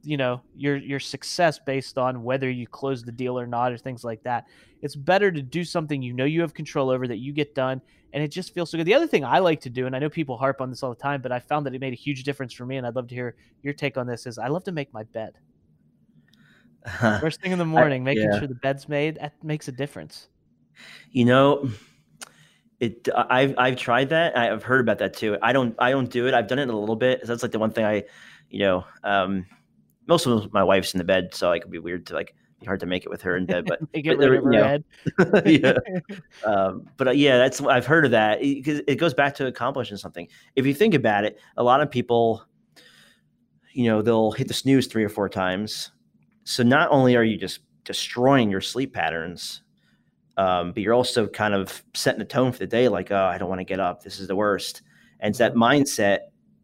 you 0.03 0.17
know 0.17 0.41
your 0.57 0.77
your 0.77 1.01
success 1.01 1.59
based 1.59 1.99
on 1.99 2.23
whether 2.23 2.51
you 2.51 2.67
close 2.67 3.03
the 3.03 3.13
deal 3.13 3.39
or 3.39 3.47
not 3.47 3.73
or 3.73 3.79
things 3.79 4.05
like 4.05 4.23
that 4.23 4.47
it's 4.81 4.95
better 4.95 5.31
to 5.31 5.43
do 5.43 5.65
something 5.65 6.01
you 6.01 6.13
know 6.13 6.25
you 6.25 6.41
have 6.41 6.55
control 6.55 6.91
over 6.91 7.09
that 7.09 7.19
you 7.19 7.33
get 7.33 7.55
done 7.55 7.81
and 8.13 8.23
it 8.23 8.29
just 8.29 8.55
feels 8.55 8.71
so 8.71 8.79
good 8.79 8.87
the 8.87 8.95
other 8.95 9.07
thing 9.07 9.25
i 9.25 9.39
like 9.39 9.61
to 9.61 9.71
do 9.71 9.87
and 9.87 9.97
i 9.97 9.99
know 9.99 10.09
people 10.09 10.37
harp 10.37 10.61
on 10.61 10.71
this 10.71 10.83
all 10.83 10.91
the 10.91 10.97
time 10.97 11.21
but 11.21 11.33
i 11.33 11.39
found 11.41 11.67
that 11.67 11.75
it 11.75 11.81
made 11.81 11.93
a 11.93 11.97
huge 11.97 12.23
difference 12.23 12.53
for 12.53 12.65
me 12.65 12.77
and 12.77 12.87
i'd 12.87 12.95
love 12.95 13.09
to 13.09 13.15
hear 13.15 13.35
your 13.63 13.75
take 13.75 13.97
on 13.97 14.07
this 14.07 14.27
is 14.27 14.39
i 14.39 14.47
love 14.47 14.65
to 14.65 14.73
make 14.73 14.93
my 14.93 15.03
bed 15.03 15.35
First 17.21 17.41
thing 17.41 17.53
in 17.53 17.59
the 17.59 17.65
morning, 17.65 18.03
I, 18.03 18.05
making 18.05 18.31
yeah. 18.31 18.39
sure 18.39 18.49
the 18.49 18.55
bed's 18.55 18.89
made, 18.89 19.19
that 19.21 19.33
makes 19.43 19.69
a 19.69 19.73
difference. 19.73 20.29
You 21.11 21.25
know, 21.25 21.71
it 22.81 23.09
I've 23.15 23.55
I've 23.59 23.77
tried 23.77 24.11
that. 24.11 24.37
I've 24.37 24.63
heard 24.63 24.81
about 24.81 24.99
that 24.99 25.15
too. 25.15 25.37
I 25.43 25.53
don't 25.53 25.75
I 25.79 25.91
don't 25.91 26.11
do 26.11 26.27
it. 26.27 26.35
I've 26.35 26.47
done 26.47 26.59
it 26.59 26.69
a 26.69 26.77
little 26.77 26.97
bit. 26.97 27.21
That's 27.25 27.43
like 27.43 27.53
the 27.53 27.59
one 27.59 27.73
thing 27.73 27.85
I, 27.85 28.05
you 28.49 28.61
know, 28.61 28.85
um, 29.03 29.47
most 30.09 30.27
of 30.27 30.53
my 30.53 30.65
wife's 30.65 30.95
in 30.95 30.99
the 30.99 31.05
bed, 31.05 31.35
so 31.35 31.53
it 31.53 31.61
could 31.61 31.71
be 31.71 31.79
weird 31.79 32.07
to 32.07 32.15
like 32.15 32.35
be 32.61 32.67
hard 32.67 32.81
to 32.81 32.87
make 32.87 33.05
it 33.05 33.11
with 33.11 33.23
her 33.23 33.37
in 33.37 33.47
bed. 33.47 33.67
But 33.67 33.81
get 33.93 34.19
but 34.19 34.29
rid 34.29 34.39
of 34.39 34.45
her 34.45 34.53
head. 34.53 34.85
yeah. 35.47 35.79
Um, 36.45 36.89
but 36.97 37.09
uh, 37.09 37.13
yeah, 37.13 37.37
that's 37.37 37.61
I've 37.61 37.87
heard 37.87 38.05
of 38.05 38.13
that 38.13 38.41
because 38.41 38.81
it 38.87 38.97
goes 38.97 39.13
back 39.13 39.35
to 39.37 39.47
accomplishing 39.47 39.97
something. 39.97 40.29
If 40.57 40.67
you 40.67 40.75
think 40.75 40.95
about 40.95 41.25
it, 41.25 41.39
a 41.57 41.63
lot 41.63 41.81
of 41.81 41.91
people, 41.91 42.45
you 43.73 43.85
know, 43.85 44.03
they'll 44.03 44.33
hit 44.33 44.49
the 44.49 44.55
snooze 44.55 44.87
three 44.87 45.05
or 45.05 45.09
four 45.09 45.29
times. 45.29 45.91
So 46.45 46.63
not 46.63 46.91
only 46.91 47.17
are 47.17 47.25
you 47.25 47.37
just 47.37 47.61
destroying 47.85 48.51
your 48.51 48.61
sleep 48.61 48.95
patterns 48.95 49.63
um, 50.39 50.71
but 50.71 50.83
you're 50.85 50.95
also 50.95 51.27
kind 51.27 51.53
of 51.53 51.83
setting 51.95 52.21
the 52.21 52.25
tone 52.25 52.53
for 52.53 52.61
the 52.61 52.67
day, 52.67 52.89
like, 52.89 53.11
oh, 53.11 53.25
I 53.25 53.39
don't 53.39 53.49
want 53.49 53.61
to 53.61 53.65
get 53.65 53.81
up. 53.81 54.05
This 54.05 54.21
is 54.21 54.29
the 54.29 54.37
worst. 54.37 54.83
And 55.19 55.33
it's 55.33 55.39
that 55.41 55.55
mindset. 55.55 56.19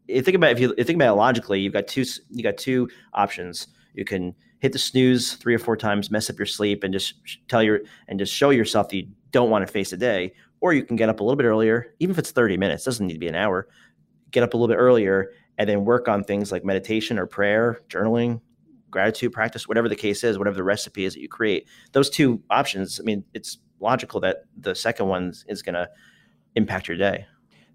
You 0.06 0.22
think 0.22 0.36
about 0.36 0.52
if 0.52 0.60
you, 0.60 0.74
think 0.74 0.96
about 0.96 1.14
it 1.14 1.16
logically, 1.16 1.60
you've 1.60 1.72
got 1.72 1.86
two 1.88 2.04
you 2.30 2.42
got 2.42 2.56
two 2.56 2.88
options. 3.12 3.68
You 3.94 4.04
can 4.04 4.34
hit 4.60 4.72
the 4.72 4.78
snooze 4.78 5.34
three 5.34 5.54
or 5.54 5.58
four 5.58 5.76
times, 5.76 6.10
mess 6.10 6.30
up 6.30 6.38
your 6.38 6.46
sleep, 6.46 6.84
and 6.84 6.92
just 6.92 7.14
tell 7.48 7.62
your 7.62 7.80
and 8.08 8.18
just 8.18 8.32
show 8.32 8.50
yourself 8.50 8.88
that 8.88 8.96
you 8.96 9.08
don't 9.30 9.50
want 9.50 9.66
to 9.66 9.72
face 9.72 9.90
the 9.90 9.96
day. 9.96 10.34
Or 10.60 10.72
you 10.72 10.84
can 10.84 10.96
get 10.96 11.08
up 11.08 11.20
a 11.20 11.22
little 11.22 11.36
bit 11.36 11.44
earlier, 11.44 11.94
even 11.98 12.12
if 12.12 12.18
it's 12.18 12.30
30 12.30 12.56
minutes, 12.56 12.84
doesn't 12.84 13.06
need 13.06 13.12
to 13.14 13.18
be 13.18 13.28
an 13.28 13.34
hour. 13.34 13.68
Get 14.30 14.42
up 14.42 14.54
a 14.54 14.56
little 14.56 14.74
bit 14.74 14.80
earlier 14.80 15.30
and 15.58 15.68
then 15.68 15.84
work 15.84 16.08
on 16.08 16.24
things 16.24 16.50
like 16.50 16.64
meditation 16.64 17.18
or 17.18 17.26
prayer, 17.26 17.80
journaling, 17.88 18.40
gratitude 18.90 19.32
practice, 19.32 19.68
whatever 19.68 19.88
the 19.88 19.96
case 19.96 20.24
is, 20.24 20.38
whatever 20.38 20.56
the 20.56 20.64
recipe 20.64 21.04
is 21.04 21.14
that 21.14 21.20
you 21.20 21.28
create. 21.28 21.68
Those 21.92 22.08
two 22.08 22.42
options, 22.48 23.00
I 23.00 23.02
mean, 23.02 23.24
it's 23.34 23.58
logical 23.80 24.20
that 24.20 24.44
the 24.56 24.74
second 24.74 25.08
one 25.08 25.32
is 25.48 25.62
going 25.62 25.74
to 25.74 25.88
impact 26.54 26.88
your 26.88 26.96
day. 26.96 27.26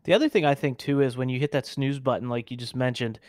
The 0.03 0.13
other 0.13 0.29
thing 0.29 0.46
I 0.46 0.56
think 0.56 0.77
too 0.77 1.01
is 1.01 1.18
when 1.18 1.29
you 1.29 1.39
hit 1.39 1.51
that 1.51 1.65
snooze 1.65 2.00
button, 2.00 2.29
like 2.29 2.51
you 2.51 2.58
just 2.58 2.75
mentioned, 2.75 3.20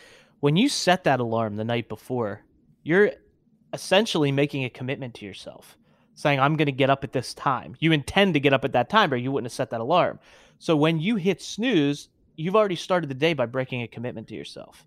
when 0.40 0.56
you 0.56 0.68
set 0.68 1.04
that 1.04 1.20
alarm 1.20 1.56
the 1.56 1.64
night 1.64 1.88
before, 1.88 2.42
you're 2.82 3.12
essentially 3.72 4.32
making 4.32 4.64
a 4.64 4.70
commitment 4.70 5.14
to 5.14 5.26
yourself, 5.26 5.76
saying, 6.14 6.40
I'm 6.40 6.56
going 6.56 6.66
to 6.66 6.72
get 6.72 6.90
up 6.90 7.04
at 7.04 7.12
this 7.12 7.34
time. 7.34 7.76
You 7.78 7.92
intend 7.92 8.34
to 8.34 8.40
get 8.40 8.52
up 8.52 8.64
at 8.64 8.72
that 8.72 8.88
time, 8.88 9.12
or 9.12 9.16
you 9.16 9.30
wouldn't 9.30 9.50
have 9.50 9.56
set 9.56 9.70
that 9.70 9.80
alarm. 9.80 10.18
So 10.58 10.76
when 10.76 10.98
you 10.98 11.16
hit 11.16 11.42
snooze, 11.42 12.08
you've 12.36 12.56
already 12.56 12.76
started 12.76 13.10
the 13.10 13.14
day 13.14 13.34
by 13.34 13.46
breaking 13.46 13.82
a 13.82 13.88
commitment 13.88 14.28
to 14.28 14.34
yourself. 14.34 14.86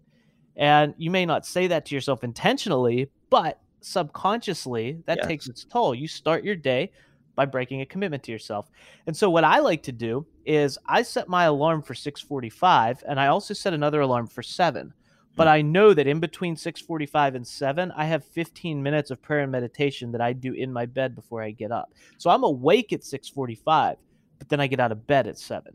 And 0.55 0.93
you 0.97 1.11
may 1.11 1.25
not 1.25 1.45
say 1.45 1.67
that 1.67 1.85
to 1.87 1.95
yourself 1.95 2.23
intentionally, 2.23 3.09
but 3.29 3.59
subconsciously, 3.81 5.03
that 5.05 5.17
yes. 5.19 5.27
takes 5.27 5.47
its 5.47 5.63
toll. 5.65 5.93
You 5.93 6.07
start 6.07 6.43
your 6.43 6.55
day 6.55 6.91
by 7.35 7.45
breaking 7.45 7.81
a 7.81 7.85
commitment 7.85 8.23
to 8.23 8.31
yourself. 8.31 8.69
And 9.07 9.15
so 9.15 9.29
what 9.29 9.43
I 9.43 9.59
like 9.59 9.83
to 9.83 9.91
do 9.91 10.25
is 10.45 10.77
I 10.85 11.01
set 11.01 11.27
my 11.27 11.45
alarm 11.45 11.81
for 11.81 11.93
6:45 11.93 13.03
and 13.07 13.19
I 13.19 13.27
also 13.27 13.53
set 13.53 13.73
another 13.73 14.01
alarm 14.01 14.27
for 14.27 14.43
7. 14.43 14.93
But 15.35 15.47
hmm. 15.47 15.53
I 15.53 15.61
know 15.61 15.93
that 15.93 16.07
in 16.07 16.19
between 16.19 16.55
6:45 16.55 17.35
and 17.35 17.47
7, 17.47 17.91
I 17.95 18.05
have 18.05 18.23
15 18.23 18.81
minutes 18.83 19.11
of 19.11 19.21
prayer 19.21 19.41
and 19.41 19.51
meditation 19.51 20.11
that 20.11 20.21
I 20.21 20.33
do 20.33 20.53
in 20.53 20.71
my 20.71 20.85
bed 20.85 21.15
before 21.15 21.41
I 21.41 21.51
get 21.51 21.71
up. 21.71 21.93
So 22.17 22.29
I'm 22.29 22.43
awake 22.43 22.93
at 22.93 23.01
6:45, 23.01 23.97
but 24.39 24.49
then 24.49 24.59
I 24.59 24.67
get 24.67 24.79
out 24.79 24.91
of 24.91 25.07
bed 25.07 25.27
at 25.27 25.37
7. 25.37 25.73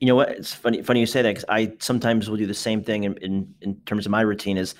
You 0.00 0.08
know 0.08 0.16
what? 0.16 0.30
It's 0.30 0.52
funny 0.52 0.82
funny 0.82 1.00
you 1.00 1.06
say 1.06 1.22
that 1.22 1.34
cuz 1.34 1.44
I 1.48 1.74
sometimes 1.78 2.28
will 2.28 2.36
do 2.36 2.46
the 2.46 2.54
same 2.54 2.82
thing 2.82 3.04
in, 3.04 3.16
in 3.18 3.54
in 3.60 3.76
terms 3.86 4.04
of 4.06 4.10
my 4.10 4.20
routine 4.20 4.58
is 4.58 4.74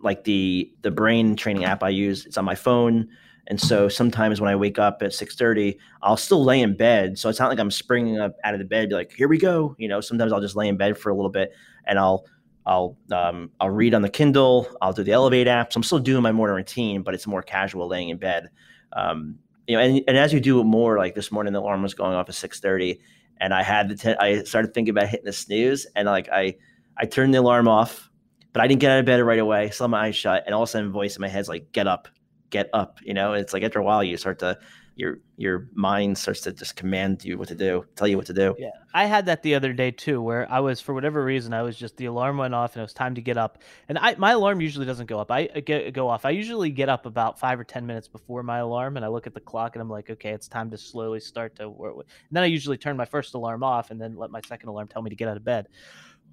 like 0.00 0.22
the 0.24 0.72
the 0.82 0.90
brain 0.90 1.34
training 1.34 1.64
app 1.64 1.82
I 1.82 1.88
use. 1.88 2.26
It's 2.26 2.38
on 2.38 2.44
my 2.44 2.54
phone 2.54 3.08
and 3.48 3.58
so 3.58 3.88
sometimes 3.88 4.40
when 4.40 4.50
I 4.50 4.56
wake 4.56 4.78
up 4.78 5.02
at 5.02 5.12
6:30, 5.12 5.78
I'll 6.02 6.18
still 6.18 6.44
lay 6.44 6.60
in 6.60 6.76
bed. 6.76 7.18
So 7.18 7.30
it's 7.30 7.40
not 7.40 7.48
like 7.48 7.58
I'm 7.58 7.70
springing 7.70 8.18
up 8.18 8.36
out 8.44 8.52
of 8.52 8.60
the 8.60 8.66
bed, 8.66 8.90
be 8.90 8.94
like, 8.94 9.12
"Here 9.12 9.26
we 9.26 9.38
go." 9.38 9.74
You 9.78 9.88
know, 9.88 10.02
sometimes 10.02 10.32
I'll 10.32 10.40
just 10.40 10.54
lay 10.54 10.68
in 10.68 10.76
bed 10.76 10.98
for 10.98 11.10
a 11.10 11.14
little 11.14 11.30
bit, 11.30 11.52
and 11.86 11.98
I'll 11.98 12.26
I'll 12.66 12.98
um, 13.10 13.50
I'll 13.58 13.70
read 13.70 13.94
on 13.94 14.02
the 14.02 14.10
Kindle. 14.10 14.68
I'll 14.82 14.92
do 14.92 15.02
the 15.02 15.12
Elevate 15.12 15.48
app. 15.48 15.72
So 15.72 15.78
I'm 15.78 15.82
still 15.82 15.98
doing 15.98 16.22
my 16.22 16.30
morning 16.30 16.56
routine, 16.56 17.02
but 17.02 17.14
it's 17.14 17.26
more 17.26 17.42
casual, 17.42 17.88
laying 17.88 18.10
in 18.10 18.18
bed. 18.18 18.50
Um, 18.92 19.38
you 19.66 19.76
know, 19.76 19.82
and, 19.82 20.02
and 20.06 20.16
as 20.18 20.32
you 20.32 20.40
do 20.40 20.60
it 20.60 20.64
more, 20.64 20.98
like 20.98 21.14
this 21.14 21.32
morning, 21.32 21.54
the 21.54 21.60
alarm 21.60 21.82
was 21.82 21.94
going 21.94 22.14
off 22.14 22.28
at 22.28 22.34
6:30, 22.34 23.00
and 23.38 23.54
I 23.54 23.62
had 23.62 23.88
the 23.88 24.22
I 24.22 24.42
started 24.44 24.74
thinking 24.74 24.90
about 24.90 25.08
hitting 25.08 25.24
the 25.24 25.32
snooze, 25.32 25.86
and 25.96 26.06
like 26.06 26.28
I 26.30 26.56
I 26.98 27.06
turned 27.06 27.32
the 27.32 27.38
alarm 27.38 27.66
off, 27.66 28.10
but 28.52 28.60
I 28.60 28.66
didn't 28.66 28.80
get 28.80 28.90
out 28.90 28.98
of 28.98 29.06
bed 29.06 29.22
right 29.22 29.38
away. 29.38 29.70
Still 29.70 29.88
my 29.88 30.08
eyes 30.08 30.16
shut, 30.16 30.42
and 30.44 30.54
all 30.54 30.64
of 30.64 30.68
a 30.68 30.70
sudden, 30.70 30.92
voice 30.92 31.16
in 31.16 31.22
my 31.22 31.28
head's 31.28 31.48
like, 31.48 31.72
"Get 31.72 31.86
up, 31.86 32.08
get 32.50 32.68
up 32.72 32.98
you 33.02 33.14
know? 33.14 33.32
It's 33.32 33.52
like 33.52 33.62
after 33.62 33.78
a 33.78 33.84
while 33.84 34.02
you 34.02 34.16
start 34.16 34.38
to 34.40 34.58
your 34.98 35.20
your 35.36 35.68
mind 35.74 36.18
starts 36.18 36.40
to 36.40 36.52
just 36.52 36.74
command 36.74 37.24
you 37.24 37.38
what 37.38 37.46
to 37.46 37.54
do 37.54 37.84
tell 37.94 38.08
you 38.08 38.16
what 38.16 38.26
to 38.26 38.34
do. 38.34 38.56
Yeah. 38.58 38.70
I 38.92 39.06
had 39.06 39.26
that 39.26 39.44
the 39.44 39.54
other 39.54 39.72
day 39.72 39.92
too 39.92 40.20
where 40.20 40.50
i 40.50 40.58
was 40.58 40.80
for 40.80 40.92
whatever 40.92 41.24
reason 41.24 41.54
i 41.54 41.62
was 41.62 41.76
just 41.76 41.96
the 41.98 42.06
alarm 42.06 42.36
went 42.36 42.52
off 42.52 42.74
and 42.74 42.80
it 42.80 42.82
was 42.82 42.92
time 42.92 43.14
to 43.14 43.22
get 43.22 43.36
up. 43.36 43.58
And 43.88 43.96
i 43.96 44.16
my 44.16 44.32
alarm 44.32 44.60
usually 44.60 44.86
doesn't 44.86 45.06
go 45.06 45.20
up. 45.20 45.30
I 45.30 45.44
get 45.44 45.92
go 45.92 46.08
off. 46.08 46.24
I 46.24 46.30
usually 46.30 46.70
get 46.70 46.88
up 46.88 47.06
about 47.06 47.38
five 47.38 47.60
or 47.60 47.64
ten 47.64 47.86
minutes 47.86 48.08
before 48.08 48.42
my 48.42 48.58
alarm 48.58 48.96
and 48.96 49.04
i 49.04 49.08
look 49.08 49.28
at 49.28 49.34
the 49.34 49.40
clock 49.40 49.76
and 49.76 49.82
i'm 49.82 49.88
like 49.88 50.10
okay 50.10 50.30
it's 50.30 50.48
time 50.48 50.68
to 50.72 50.76
slowly 50.76 51.20
start 51.20 51.54
to 51.56 51.70
work 51.70 51.94
and 51.94 52.04
then 52.32 52.42
i 52.42 52.46
usually 52.46 52.76
turn 52.76 52.96
my 52.96 53.04
first 53.04 53.34
alarm 53.34 53.62
off 53.62 53.92
and 53.92 54.00
then 54.00 54.16
let 54.16 54.32
my 54.32 54.40
second 54.48 54.68
alarm 54.68 54.88
tell 54.88 55.00
me 55.02 55.10
to 55.10 55.16
get 55.16 55.28
out 55.28 55.36
of 55.36 55.44
bed. 55.44 55.68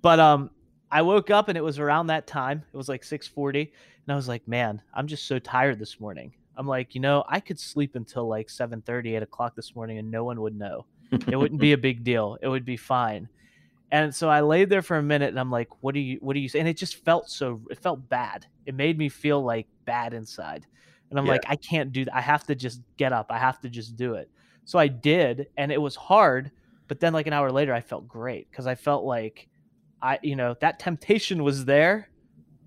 But 0.01 0.19
um 0.19 0.49
I 0.95 1.01
woke 1.01 1.29
up 1.29 1.49
and 1.49 1.57
it 1.57 1.63
was 1.63 1.77
around 1.77 2.07
that 2.07 2.25
time. 2.25 2.63
It 2.73 2.77
was 2.77 2.87
like 2.87 3.03
6:40 3.03 3.59
and 3.59 4.13
I 4.13 4.15
was 4.15 4.29
like, 4.29 4.47
"Man, 4.47 4.81
I'm 4.93 5.07
just 5.07 5.25
so 5.25 5.39
tired 5.39 5.77
this 5.77 5.99
morning." 5.99 6.33
I'm 6.55 6.67
like, 6.67 6.95
you 6.95 7.01
know, 7.01 7.25
I 7.27 7.41
could 7.41 7.59
sleep 7.59 7.95
until 7.95 8.29
like 8.29 8.47
7:30, 8.47 9.17
8 9.17 9.23
o'clock 9.23 9.57
this 9.57 9.75
morning, 9.75 9.97
and 9.97 10.09
no 10.09 10.23
one 10.23 10.39
would 10.39 10.57
know. 10.57 10.85
it 11.11 11.35
wouldn't 11.35 11.59
be 11.59 11.73
a 11.73 11.77
big 11.77 12.05
deal. 12.05 12.37
It 12.41 12.47
would 12.47 12.63
be 12.63 12.77
fine. 12.77 13.27
And 13.91 14.15
so 14.15 14.29
I 14.29 14.39
laid 14.39 14.69
there 14.69 14.81
for 14.81 14.95
a 14.95 15.03
minute, 15.03 15.27
and 15.27 15.39
I'm 15.39 15.51
like, 15.51 15.67
"What 15.81 15.93
do 15.93 15.99
you? 15.99 16.17
What 16.21 16.33
do 16.33 16.39
you?" 16.39 16.47
Say? 16.47 16.59
And 16.59 16.67
it 16.69 16.77
just 16.77 17.03
felt 17.03 17.29
so. 17.29 17.59
It 17.69 17.79
felt 17.79 18.07
bad. 18.07 18.45
It 18.65 18.73
made 18.73 18.97
me 18.97 19.09
feel 19.09 19.43
like 19.43 19.67
bad 19.83 20.13
inside. 20.13 20.65
And 21.09 21.19
I'm 21.19 21.25
yeah. 21.25 21.33
like, 21.33 21.43
I 21.49 21.57
can't 21.57 21.91
do 21.91 22.05
that. 22.05 22.15
I 22.15 22.21
have 22.21 22.45
to 22.47 22.55
just 22.55 22.79
get 22.95 23.11
up. 23.11 23.27
I 23.31 23.37
have 23.37 23.59
to 23.61 23.69
just 23.69 23.97
do 23.97 24.13
it. 24.13 24.29
So 24.63 24.79
I 24.79 24.87
did, 24.87 25.47
and 25.57 25.73
it 25.73 25.81
was 25.81 25.97
hard. 25.97 26.51
But 26.87 27.01
then, 27.01 27.11
like 27.11 27.27
an 27.27 27.33
hour 27.33 27.51
later, 27.51 27.73
I 27.73 27.81
felt 27.81 28.07
great 28.07 28.49
because 28.49 28.65
I 28.65 28.75
felt 28.75 29.03
like 29.03 29.49
I, 30.05 30.19
you 30.21 30.35
know, 30.35 30.55
that 30.61 30.77
temptation 30.77 31.43
was 31.43 31.65
there, 31.65 32.09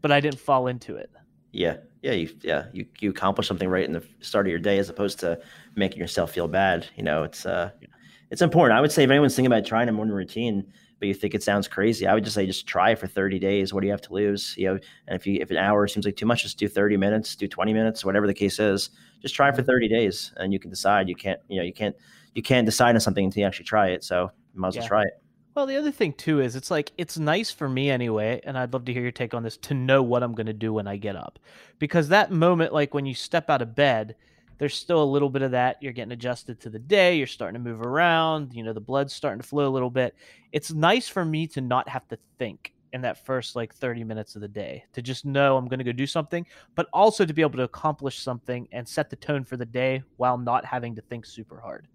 but 0.01 0.11
I 0.11 0.19
didn't 0.19 0.41
fall 0.41 0.67
into 0.67 0.97
it. 0.97 1.09
Yeah, 1.53 1.77
yeah, 2.03 2.13
you, 2.13 2.29
yeah, 2.43 2.65
you 2.73 2.87
you 2.99 3.11
accomplish 3.11 3.47
something 3.47 3.69
right 3.69 3.85
in 3.85 3.93
the 3.93 4.05
start 4.21 4.47
of 4.47 4.51
your 4.51 4.59
day 4.59 4.79
as 4.79 4.89
opposed 4.89 5.21
to 5.21 5.41
making 5.77 5.99
yourself 5.99 6.33
feel 6.33 6.49
bad. 6.49 6.89
You 6.97 7.05
know, 7.05 7.23
it's 7.23 7.47
uh, 7.47 7.71
yeah. 7.81 7.87
it's 8.31 8.43
important. 8.43 8.77
I 8.77 8.81
would 8.81 8.91
say 8.91 9.05
if 9.05 9.11
anyone's 9.11 9.37
thinking 9.37 9.53
about 9.53 9.65
trying 9.65 9.89
a 9.89 9.93
morning 9.93 10.15
routine, 10.15 10.67
but 10.99 11.07
you 11.07 11.15
think 11.15 11.33
it 11.33 11.45
sounds 11.45 11.69
crazy, 11.69 12.09
I 12.09 12.15
would 12.15 12.25
just 12.25 12.35
say 12.35 12.45
just 12.45 12.67
try 12.67 12.97
for 12.97 13.07
30 13.07 13.39
days. 13.39 13.73
What 13.73 13.83
do 13.83 13.87
you 13.87 13.93
have 13.93 14.03
to 14.03 14.13
lose? 14.13 14.55
You 14.59 14.67
know, 14.67 14.81
and 15.07 15.15
if 15.15 15.25
you 15.25 15.39
if 15.41 15.53
an 15.53 15.59
hour 15.59 15.87
seems 15.87 16.07
like 16.07 16.17
too 16.17 16.27
much, 16.27 16.43
just 16.43 16.59
do 16.59 16.67
30 16.67 16.97
minutes, 16.97 17.37
do 17.37 17.47
20 17.47 17.73
minutes, 17.73 18.05
whatever 18.05 18.27
the 18.27 18.35
case 18.35 18.59
is. 18.59 18.91
Just 19.23 19.37
try 19.37 19.53
for 19.53 19.63
30 19.63 19.89
days, 19.89 20.33
and 20.37 20.53
you 20.53 20.59
can 20.59 20.71
decide. 20.71 21.09
You 21.09 21.15
can't, 21.15 21.41
you 21.49 21.59
know, 21.59 21.65
you 21.65 21.73
can't 21.73 21.95
you 22.35 22.43
can't 22.43 22.67
decide 22.67 22.97
on 22.97 23.01
something 23.01 23.25
until 23.25 23.43
you 23.43 23.47
actually 23.47 23.67
try 23.67 23.91
it. 23.91 24.03
So 24.03 24.31
you 24.55 24.61
might 24.61 24.69
as 24.69 24.75
well 24.75 24.85
yeah. 24.85 24.89
try 24.89 25.03
it. 25.03 25.23
Well, 25.59 25.67
the 25.67 25.75
other 25.75 25.91
thing 25.91 26.13
too 26.13 26.41
is 26.41 26.55
it's 26.55 26.71
like 26.71 26.93
it's 26.97 27.19
nice 27.19 27.51
for 27.51 27.69
me 27.69 27.91
anyway, 27.91 28.41
and 28.45 28.57
I'd 28.57 28.73
love 28.73 28.85
to 28.85 28.93
hear 28.93 29.03
your 29.03 29.11
take 29.11 29.35
on 29.35 29.43
this 29.43 29.57
to 29.57 29.75
know 29.75 30.05
what 30.05 30.23
I'm 30.23 30.37
going 30.37 30.47
to 30.47 30.53
do 30.53 30.73
when 30.73 30.87
I 30.87 30.97
get 30.99 31.17
up. 31.17 31.41
Because 31.81 32.07
that 32.11 32.31
moment 32.31 32.73
like 32.73 32.95
when 32.95 33.07
you 33.07 33.15
step 33.15 33.51
out 33.51 33.61
of 33.61 33.75
bed, 33.75 34.15
there's 34.59 34.77
still 34.77 35.03
a 35.03 35.13
little 35.13 35.29
bit 35.29 35.43
of 35.43 35.51
that. 35.51 35.83
You're 35.83 35.93
getting 35.93 36.13
adjusted 36.13 36.61
to 36.61 36.71
the 36.71 36.79
day, 36.79 37.17
you're 37.17 37.27
starting 37.27 37.61
to 37.61 37.71
move 37.71 37.83
around, 37.83 38.55
you 38.55 38.63
know, 38.63 38.73
the 38.73 38.81
blood's 38.81 39.13
starting 39.13 39.41
to 39.41 39.49
flow 39.49 39.67
a 39.67 39.69
little 39.69 39.91
bit. 39.91 40.15
It's 40.53 40.73
nice 40.73 41.09
for 41.09 41.25
me 41.25 41.49
to 41.49 41.61
not 41.61 41.89
have 41.89 42.07
to 42.07 42.19
think 42.39 42.73
in 42.93 43.01
that 43.01 43.27
first 43.27 43.57
like 43.57 43.75
30 43.75 44.05
minutes 44.05 44.37
of 44.37 44.43
the 44.43 44.47
day 44.47 44.85
to 44.93 45.03
just 45.03 45.25
know 45.25 45.57
I'm 45.57 45.67
going 45.67 45.81
to 45.81 45.85
go 45.85 45.91
do 45.91 46.07
something, 46.07 46.47
but 46.77 46.87
also 46.93 47.25
to 47.25 47.35
be 47.35 47.43
able 47.43 47.59
to 47.59 47.65
accomplish 47.65 48.21
something 48.21 48.69
and 48.71 48.87
set 48.87 49.11
the 49.11 49.17
tone 49.17 49.43
for 49.43 49.57
the 49.57 49.67
day 49.67 50.05
while 50.19 50.39
not 50.39 50.65
having 50.65 50.95
to 50.95 51.03
think 51.03 51.27
super 51.27 51.59
hard. 51.59 51.89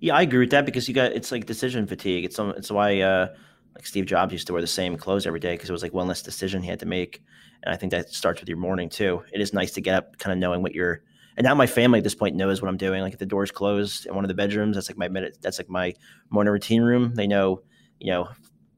Yeah, 0.00 0.16
I 0.16 0.22
agree 0.22 0.40
with 0.40 0.50
that 0.50 0.64
because 0.64 0.88
you 0.88 0.94
got 0.94 1.12
it's 1.12 1.30
like 1.30 1.46
decision 1.46 1.86
fatigue. 1.86 2.24
It's 2.24 2.38
it's 2.38 2.70
why 2.70 3.00
uh, 3.00 3.28
like 3.74 3.86
Steve 3.86 4.06
Jobs 4.06 4.32
used 4.32 4.46
to 4.46 4.52
wear 4.52 4.62
the 4.62 4.68
same 4.68 4.96
clothes 4.96 5.26
every 5.26 5.40
day 5.40 5.54
because 5.54 5.68
it 5.68 5.72
was 5.72 5.82
like 5.82 5.92
one 5.92 6.08
less 6.08 6.22
decision 6.22 6.62
he 6.62 6.68
had 6.68 6.80
to 6.80 6.86
make. 6.86 7.22
And 7.62 7.74
I 7.74 7.76
think 7.76 7.92
that 7.92 8.10
starts 8.10 8.40
with 8.40 8.48
your 8.48 8.58
morning 8.58 8.88
too. 8.88 9.22
It 9.32 9.40
is 9.40 9.52
nice 9.52 9.72
to 9.72 9.80
get 9.80 9.94
up, 9.94 10.18
kind 10.18 10.32
of 10.32 10.38
knowing 10.38 10.62
what 10.62 10.74
you're. 10.74 11.02
And 11.36 11.44
now 11.44 11.54
my 11.54 11.66
family 11.66 11.98
at 11.98 12.04
this 12.04 12.14
point 12.14 12.34
knows 12.34 12.60
what 12.60 12.68
I'm 12.68 12.76
doing. 12.76 13.02
Like 13.02 13.12
if 13.12 13.18
the 13.18 13.26
door's 13.26 13.50
closed 13.50 14.06
in 14.06 14.14
one 14.14 14.24
of 14.24 14.28
the 14.28 14.34
bedrooms, 14.34 14.76
that's 14.76 14.88
like 14.88 14.98
my 14.98 15.08
minute. 15.08 15.38
That's 15.40 15.58
like 15.58 15.68
my 15.68 15.94
morning 16.30 16.52
routine 16.52 16.82
room. 16.82 17.14
They 17.14 17.26
know, 17.26 17.62
you 17.98 18.10
know, 18.10 18.28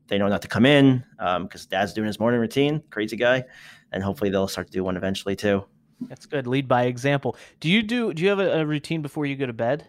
they 0.09 0.19
know 0.19 0.29
not 0.29 0.43
to 0.43 0.49
come 0.49 0.67
in 0.67 1.05
because 1.17 1.63
um, 1.63 1.69
Dad's 1.71 1.93
doing 1.93 2.07
his 2.07 2.21
morning 2.21 2.41
routine. 2.41 2.83
Crazy 2.91 3.17
guy, 3.17 3.45
and 3.93 4.03
hopefully 4.03 4.31
they'll 4.31 4.49
start 4.49 4.67
to 4.67 4.73
do 4.73 4.85
one 4.85 4.97
eventually 4.97 5.35
too. 5.35 5.65
That's 6.09 6.27
good. 6.27 6.47
Lead 6.47 6.69
by 6.69 6.85
example. 6.85 7.37
Do 7.61 7.71
you 7.71 7.83
do? 7.83 8.13
Do 8.13 8.23
you 8.23 8.29
have 8.29 8.41
a, 8.41 8.61
a 8.61 8.67
routine 8.67 9.03
before 9.03 9.25
you 9.25 9.37
go 9.37 9.47
to 9.47 9.53
bed? 9.53 9.89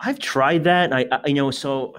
I've 0.00 0.18
tried 0.18 0.64
that. 0.64 0.92
I, 0.92 1.06
I, 1.10 1.26
you 1.26 1.34
know, 1.34 1.50
so 1.50 1.94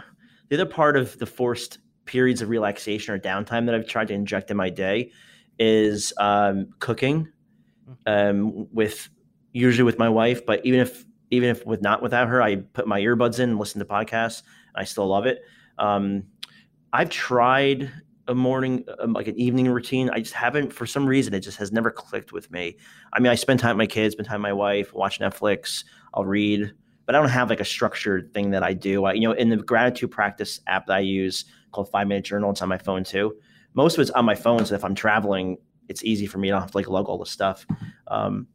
the 0.49 0.55
other 0.55 0.65
part 0.65 0.97
of 0.97 1.17
the 1.19 1.25
forced 1.25 1.79
periods 2.05 2.41
of 2.41 2.49
relaxation 2.49 3.13
or 3.13 3.19
downtime 3.19 3.65
that 3.65 3.75
I've 3.75 3.87
tried 3.87 4.07
to 4.09 4.13
inject 4.13 4.51
in 4.51 4.57
my 4.57 4.69
day 4.69 5.11
is 5.59 6.13
um, 6.17 6.67
cooking. 6.79 7.27
um, 8.05 8.67
with 8.71 9.09
usually 9.53 9.83
with 9.83 9.97
my 9.97 10.09
wife, 10.09 10.45
but 10.45 10.65
even 10.65 10.79
if 10.79 11.05
even 11.31 11.49
if 11.49 11.65
with 11.65 11.81
not 11.81 12.01
without 12.01 12.27
her, 12.27 12.41
I 12.41 12.57
put 12.57 12.87
my 12.87 12.99
earbuds 12.99 13.39
in 13.39 13.51
and 13.51 13.59
listen 13.59 13.79
to 13.79 13.85
podcasts. 13.85 14.43
I 14.75 14.83
still 14.83 15.07
love 15.07 15.25
it. 15.25 15.41
Um, 15.77 16.23
I've 16.91 17.09
tried 17.09 17.91
a 18.27 18.33
morning, 18.35 18.85
um, 18.99 19.13
like 19.13 19.27
an 19.27 19.39
evening 19.39 19.67
routine. 19.67 20.09
I 20.11 20.19
just 20.19 20.33
haven't, 20.33 20.73
for 20.73 20.85
some 20.85 21.05
reason, 21.05 21.33
it 21.33 21.41
just 21.41 21.57
has 21.57 21.71
never 21.71 21.91
clicked 21.91 22.31
with 22.31 22.49
me. 22.51 22.77
I 23.13 23.19
mean, 23.19 23.31
I 23.31 23.35
spend 23.35 23.59
time 23.59 23.77
with 23.77 23.77
my 23.77 23.87
kids, 23.87 24.13
spend 24.13 24.27
time 24.27 24.41
with 24.41 24.49
my 24.49 24.53
wife, 24.53 24.93
watch 24.93 25.19
Netflix, 25.19 25.83
I'll 26.13 26.25
read, 26.25 26.71
but 27.09 27.15
I 27.15 27.21
don't 27.21 27.29
have 27.29 27.49
like 27.49 27.59
a 27.59 27.65
structured 27.65 28.31
thing 28.35 28.51
that 28.51 28.61
I 28.61 28.71
do. 28.71 29.05
I, 29.05 29.13
you 29.13 29.21
know, 29.21 29.31
in 29.31 29.49
the 29.49 29.57
gratitude 29.57 30.11
practice 30.11 30.59
app 30.67 30.85
that 30.85 30.93
I 30.93 30.99
use 30.99 31.45
called 31.71 31.89
Five 31.89 32.07
Minute 32.07 32.23
Journal, 32.23 32.51
it's 32.51 32.61
on 32.61 32.69
my 32.69 32.77
phone 32.77 33.03
too. 33.03 33.35
Most 33.73 33.97
of 33.97 34.01
it's 34.01 34.11
on 34.11 34.25
my 34.25 34.35
phone, 34.35 34.63
so 34.63 34.75
if 34.75 34.85
I'm 34.85 34.93
traveling, 34.93 35.57
it's 35.87 36.03
easy 36.03 36.27
for 36.27 36.37
me. 36.37 36.49
I 36.49 36.51
don't 36.51 36.61
have 36.61 36.69
to 36.69 36.77
like 36.77 36.87
lug 36.87 37.07
all 37.07 37.17
the 37.17 37.25
stuff. 37.25 37.65
Um, 38.09 38.45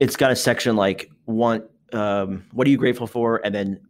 it's 0.00 0.16
got 0.16 0.30
a 0.30 0.36
section 0.36 0.76
like 0.76 1.10
one, 1.24 1.66
um, 1.94 2.44
what 2.52 2.66
are 2.66 2.70
you 2.70 2.76
grateful 2.76 3.06
for, 3.06 3.40
and 3.42 3.54
then 3.54 3.80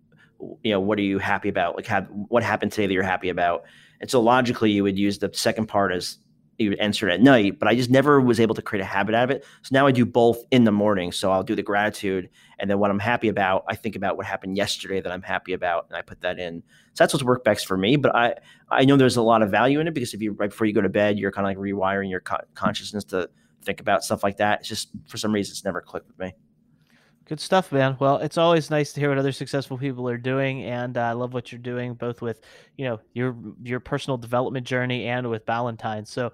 you 0.62 0.71
know 0.71 0.78
what 0.78 0.97
are 1.00 1.02
you 1.02 1.19
happy 1.19 1.49
about 1.49 1.75
like 1.75 1.87
have 1.87 2.07
what 2.28 2.45
happened 2.45 2.71
today 2.71 2.87
that 2.87 2.95
you're 2.95 3.02
happy 3.02 3.30
about 3.30 3.64
and 4.00 4.09
so 4.09 4.21
logically 4.21 4.71
you 4.71 4.83
would 4.85 4.99
use 4.99 5.19
the 5.19 5.30
second 5.35 5.66
part 5.66 5.92
as 5.92 6.19
you 6.61 6.71
would 6.71 6.79
answer 6.79 7.09
it 7.09 7.14
at 7.14 7.21
night 7.21 7.59
but 7.59 7.69
i 7.69 7.75
just 7.75 7.90
never 7.90 8.21
was 8.21 8.38
able 8.38 8.55
to 8.55 8.62
create 8.62 8.83
a 8.83 8.85
habit 8.85 9.14
out 9.14 9.25
of 9.25 9.31
it. 9.31 9.45
So 9.62 9.71
now 9.73 9.87
i 9.87 9.93
do 9.93 10.05
both 10.05 10.45
in 10.50 10.64
the 10.64 10.73
morning. 10.73 11.12
So 11.12 11.31
i'll 11.31 11.43
do 11.43 11.55
the 11.55 11.62
gratitude 11.62 12.29
and 12.59 12.71
then 12.71 12.79
what 12.79 12.90
i'm 12.90 12.99
happy 12.99 13.29
about 13.29 13.64
i 13.69 13.75
think 13.75 13.97
about 13.97 14.17
what 14.17 14.26
happened 14.26 14.57
yesterday 14.57 15.00
that 15.00 15.12
i'm 15.12 15.23
happy 15.23 15.52
about 15.52 15.87
and 15.88 15.97
i 15.97 16.02
put 16.02 16.21
that 16.21 16.38
in. 16.38 16.62
So 16.95 17.05
that's 17.05 17.14
what's 17.14 17.25
worked 17.25 17.45
best 17.45 17.67
for 17.67 17.76
me 17.76 17.97
but 17.97 18.14
i 18.14 18.35
i 18.71 18.85
know 18.85 18.97
there's 18.97 19.17
a 19.17 19.23
lot 19.23 19.43
of 19.43 19.50
value 19.50 19.81
in 19.81 19.88
it 19.88 19.95
because 19.95 20.14
if 20.14 20.21
you 20.21 20.33
right 20.33 20.50
before 20.50 20.67
you 20.67 20.73
go 20.73 20.81
to 20.81 20.88
bed 20.88 21.19
you're 21.19 21.33
kind 21.33 21.47
of 21.47 21.50
like 21.50 21.59
rewiring 21.59 22.11
your 22.11 22.21
co- 22.21 22.45
consciousness 22.55 23.05
to 23.05 23.29
think 23.62 23.81
about 23.81 24.02
stuff 24.02 24.23
like 24.23 24.38
that. 24.38 24.61
It's 24.61 24.69
just 24.69 24.88
for 25.07 25.19
some 25.19 25.33
reason 25.33 25.52
it's 25.52 25.64
never 25.64 25.81
clicked 25.81 26.09
with 26.09 26.19
me 26.19 26.33
Good 27.30 27.38
stuff, 27.38 27.70
man. 27.70 27.96
Well, 28.00 28.16
it's 28.16 28.37
always 28.37 28.70
nice 28.70 28.92
to 28.92 28.99
hear 28.99 29.08
what 29.08 29.16
other 29.16 29.30
successful 29.30 29.78
people 29.78 30.08
are 30.08 30.18
doing, 30.18 30.64
and 30.64 30.99
uh, 30.99 31.02
I 31.02 31.12
love 31.12 31.32
what 31.32 31.52
you're 31.52 31.60
doing, 31.60 31.94
both 31.94 32.20
with 32.20 32.40
you 32.76 32.87
know 32.87 32.99
your 33.12 33.37
your 33.62 33.78
personal 33.78 34.16
development 34.16 34.66
journey 34.66 35.06
and 35.06 35.30
with 35.30 35.46
Ballantine. 35.46 36.04
So, 36.04 36.26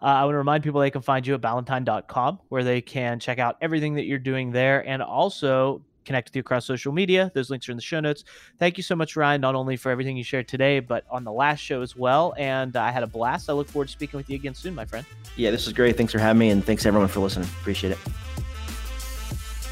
uh, 0.00 0.04
I 0.04 0.22
want 0.22 0.34
to 0.34 0.38
remind 0.38 0.62
people 0.62 0.80
they 0.80 0.92
can 0.92 1.02
find 1.02 1.26
you 1.26 1.34
at 1.34 1.40
ballantine.com, 1.40 2.38
where 2.50 2.62
they 2.62 2.80
can 2.80 3.18
check 3.18 3.40
out 3.40 3.56
everything 3.62 3.94
that 3.94 4.04
you're 4.04 4.20
doing 4.20 4.52
there, 4.52 4.86
and 4.88 5.02
also 5.02 5.82
connect 6.04 6.28
with 6.28 6.36
you 6.36 6.40
across 6.40 6.64
social 6.64 6.92
media. 6.92 7.32
Those 7.34 7.50
links 7.50 7.68
are 7.68 7.72
in 7.72 7.76
the 7.76 7.82
show 7.82 7.98
notes. 7.98 8.22
Thank 8.60 8.76
you 8.76 8.84
so 8.84 8.94
much, 8.94 9.16
Ryan, 9.16 9.40
not 9.40 9.56
only 9.56 9.76
for 9.76 9.90
everything 9.90 10.16
you 10.16 10.22
shared 10.22 10.46
today, 10.46 10.78
but 10.78 11.04
on 11.10 11.24
the 11.24 11.32
last 11.32 11.58
show 11.58 11.82
as 11.82 11.96
well. 11.96 12.32
And 12.38 12.76
I 12.76 12.92
had 12.92 13.02
a 13.02 13.08
blast. 13.08 13.50
I 13.50 13.54
look 13.54 13.66
forward 13.66 13.86
to 13.86 13.92
speaking 13.92 14.18
with 14.18 14.30
you 14.30 14.36
again 14.36 14.54
soon, 14.54 14.76
my 14.76 14.84
friend. 14.84 15.04
Yeah, 15.34 15.50
this 15.50 15.64
was 15.64 15.72
great. 15.72 15.96
Thanks 15.96 16.12
for 16.12 16.20
having 16.20 16.38
me, 16.38 16.50
and 16.50 16.64
thanks 16.64 16.86
everyone 16.86 17.08
for 17.08 17.18
listening. 17.18 17.48
Appreciate 17.60 17.90
it. 17.90 17.98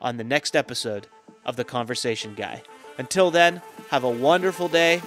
on 0.00 0.16
the 0.16 0.24
next 0.24 0.56
episode 0.56 1.06
of 1.44 1.56
The 1.56 1.64
Conversation 1.64 2.34
Guy. 2.34 2.62
Until 2.98 3.30
then, 3.30 3.62
have 3.90 4.04
a 4.04 4.10
wonderful 4.10 4.68
day 4.68 5.02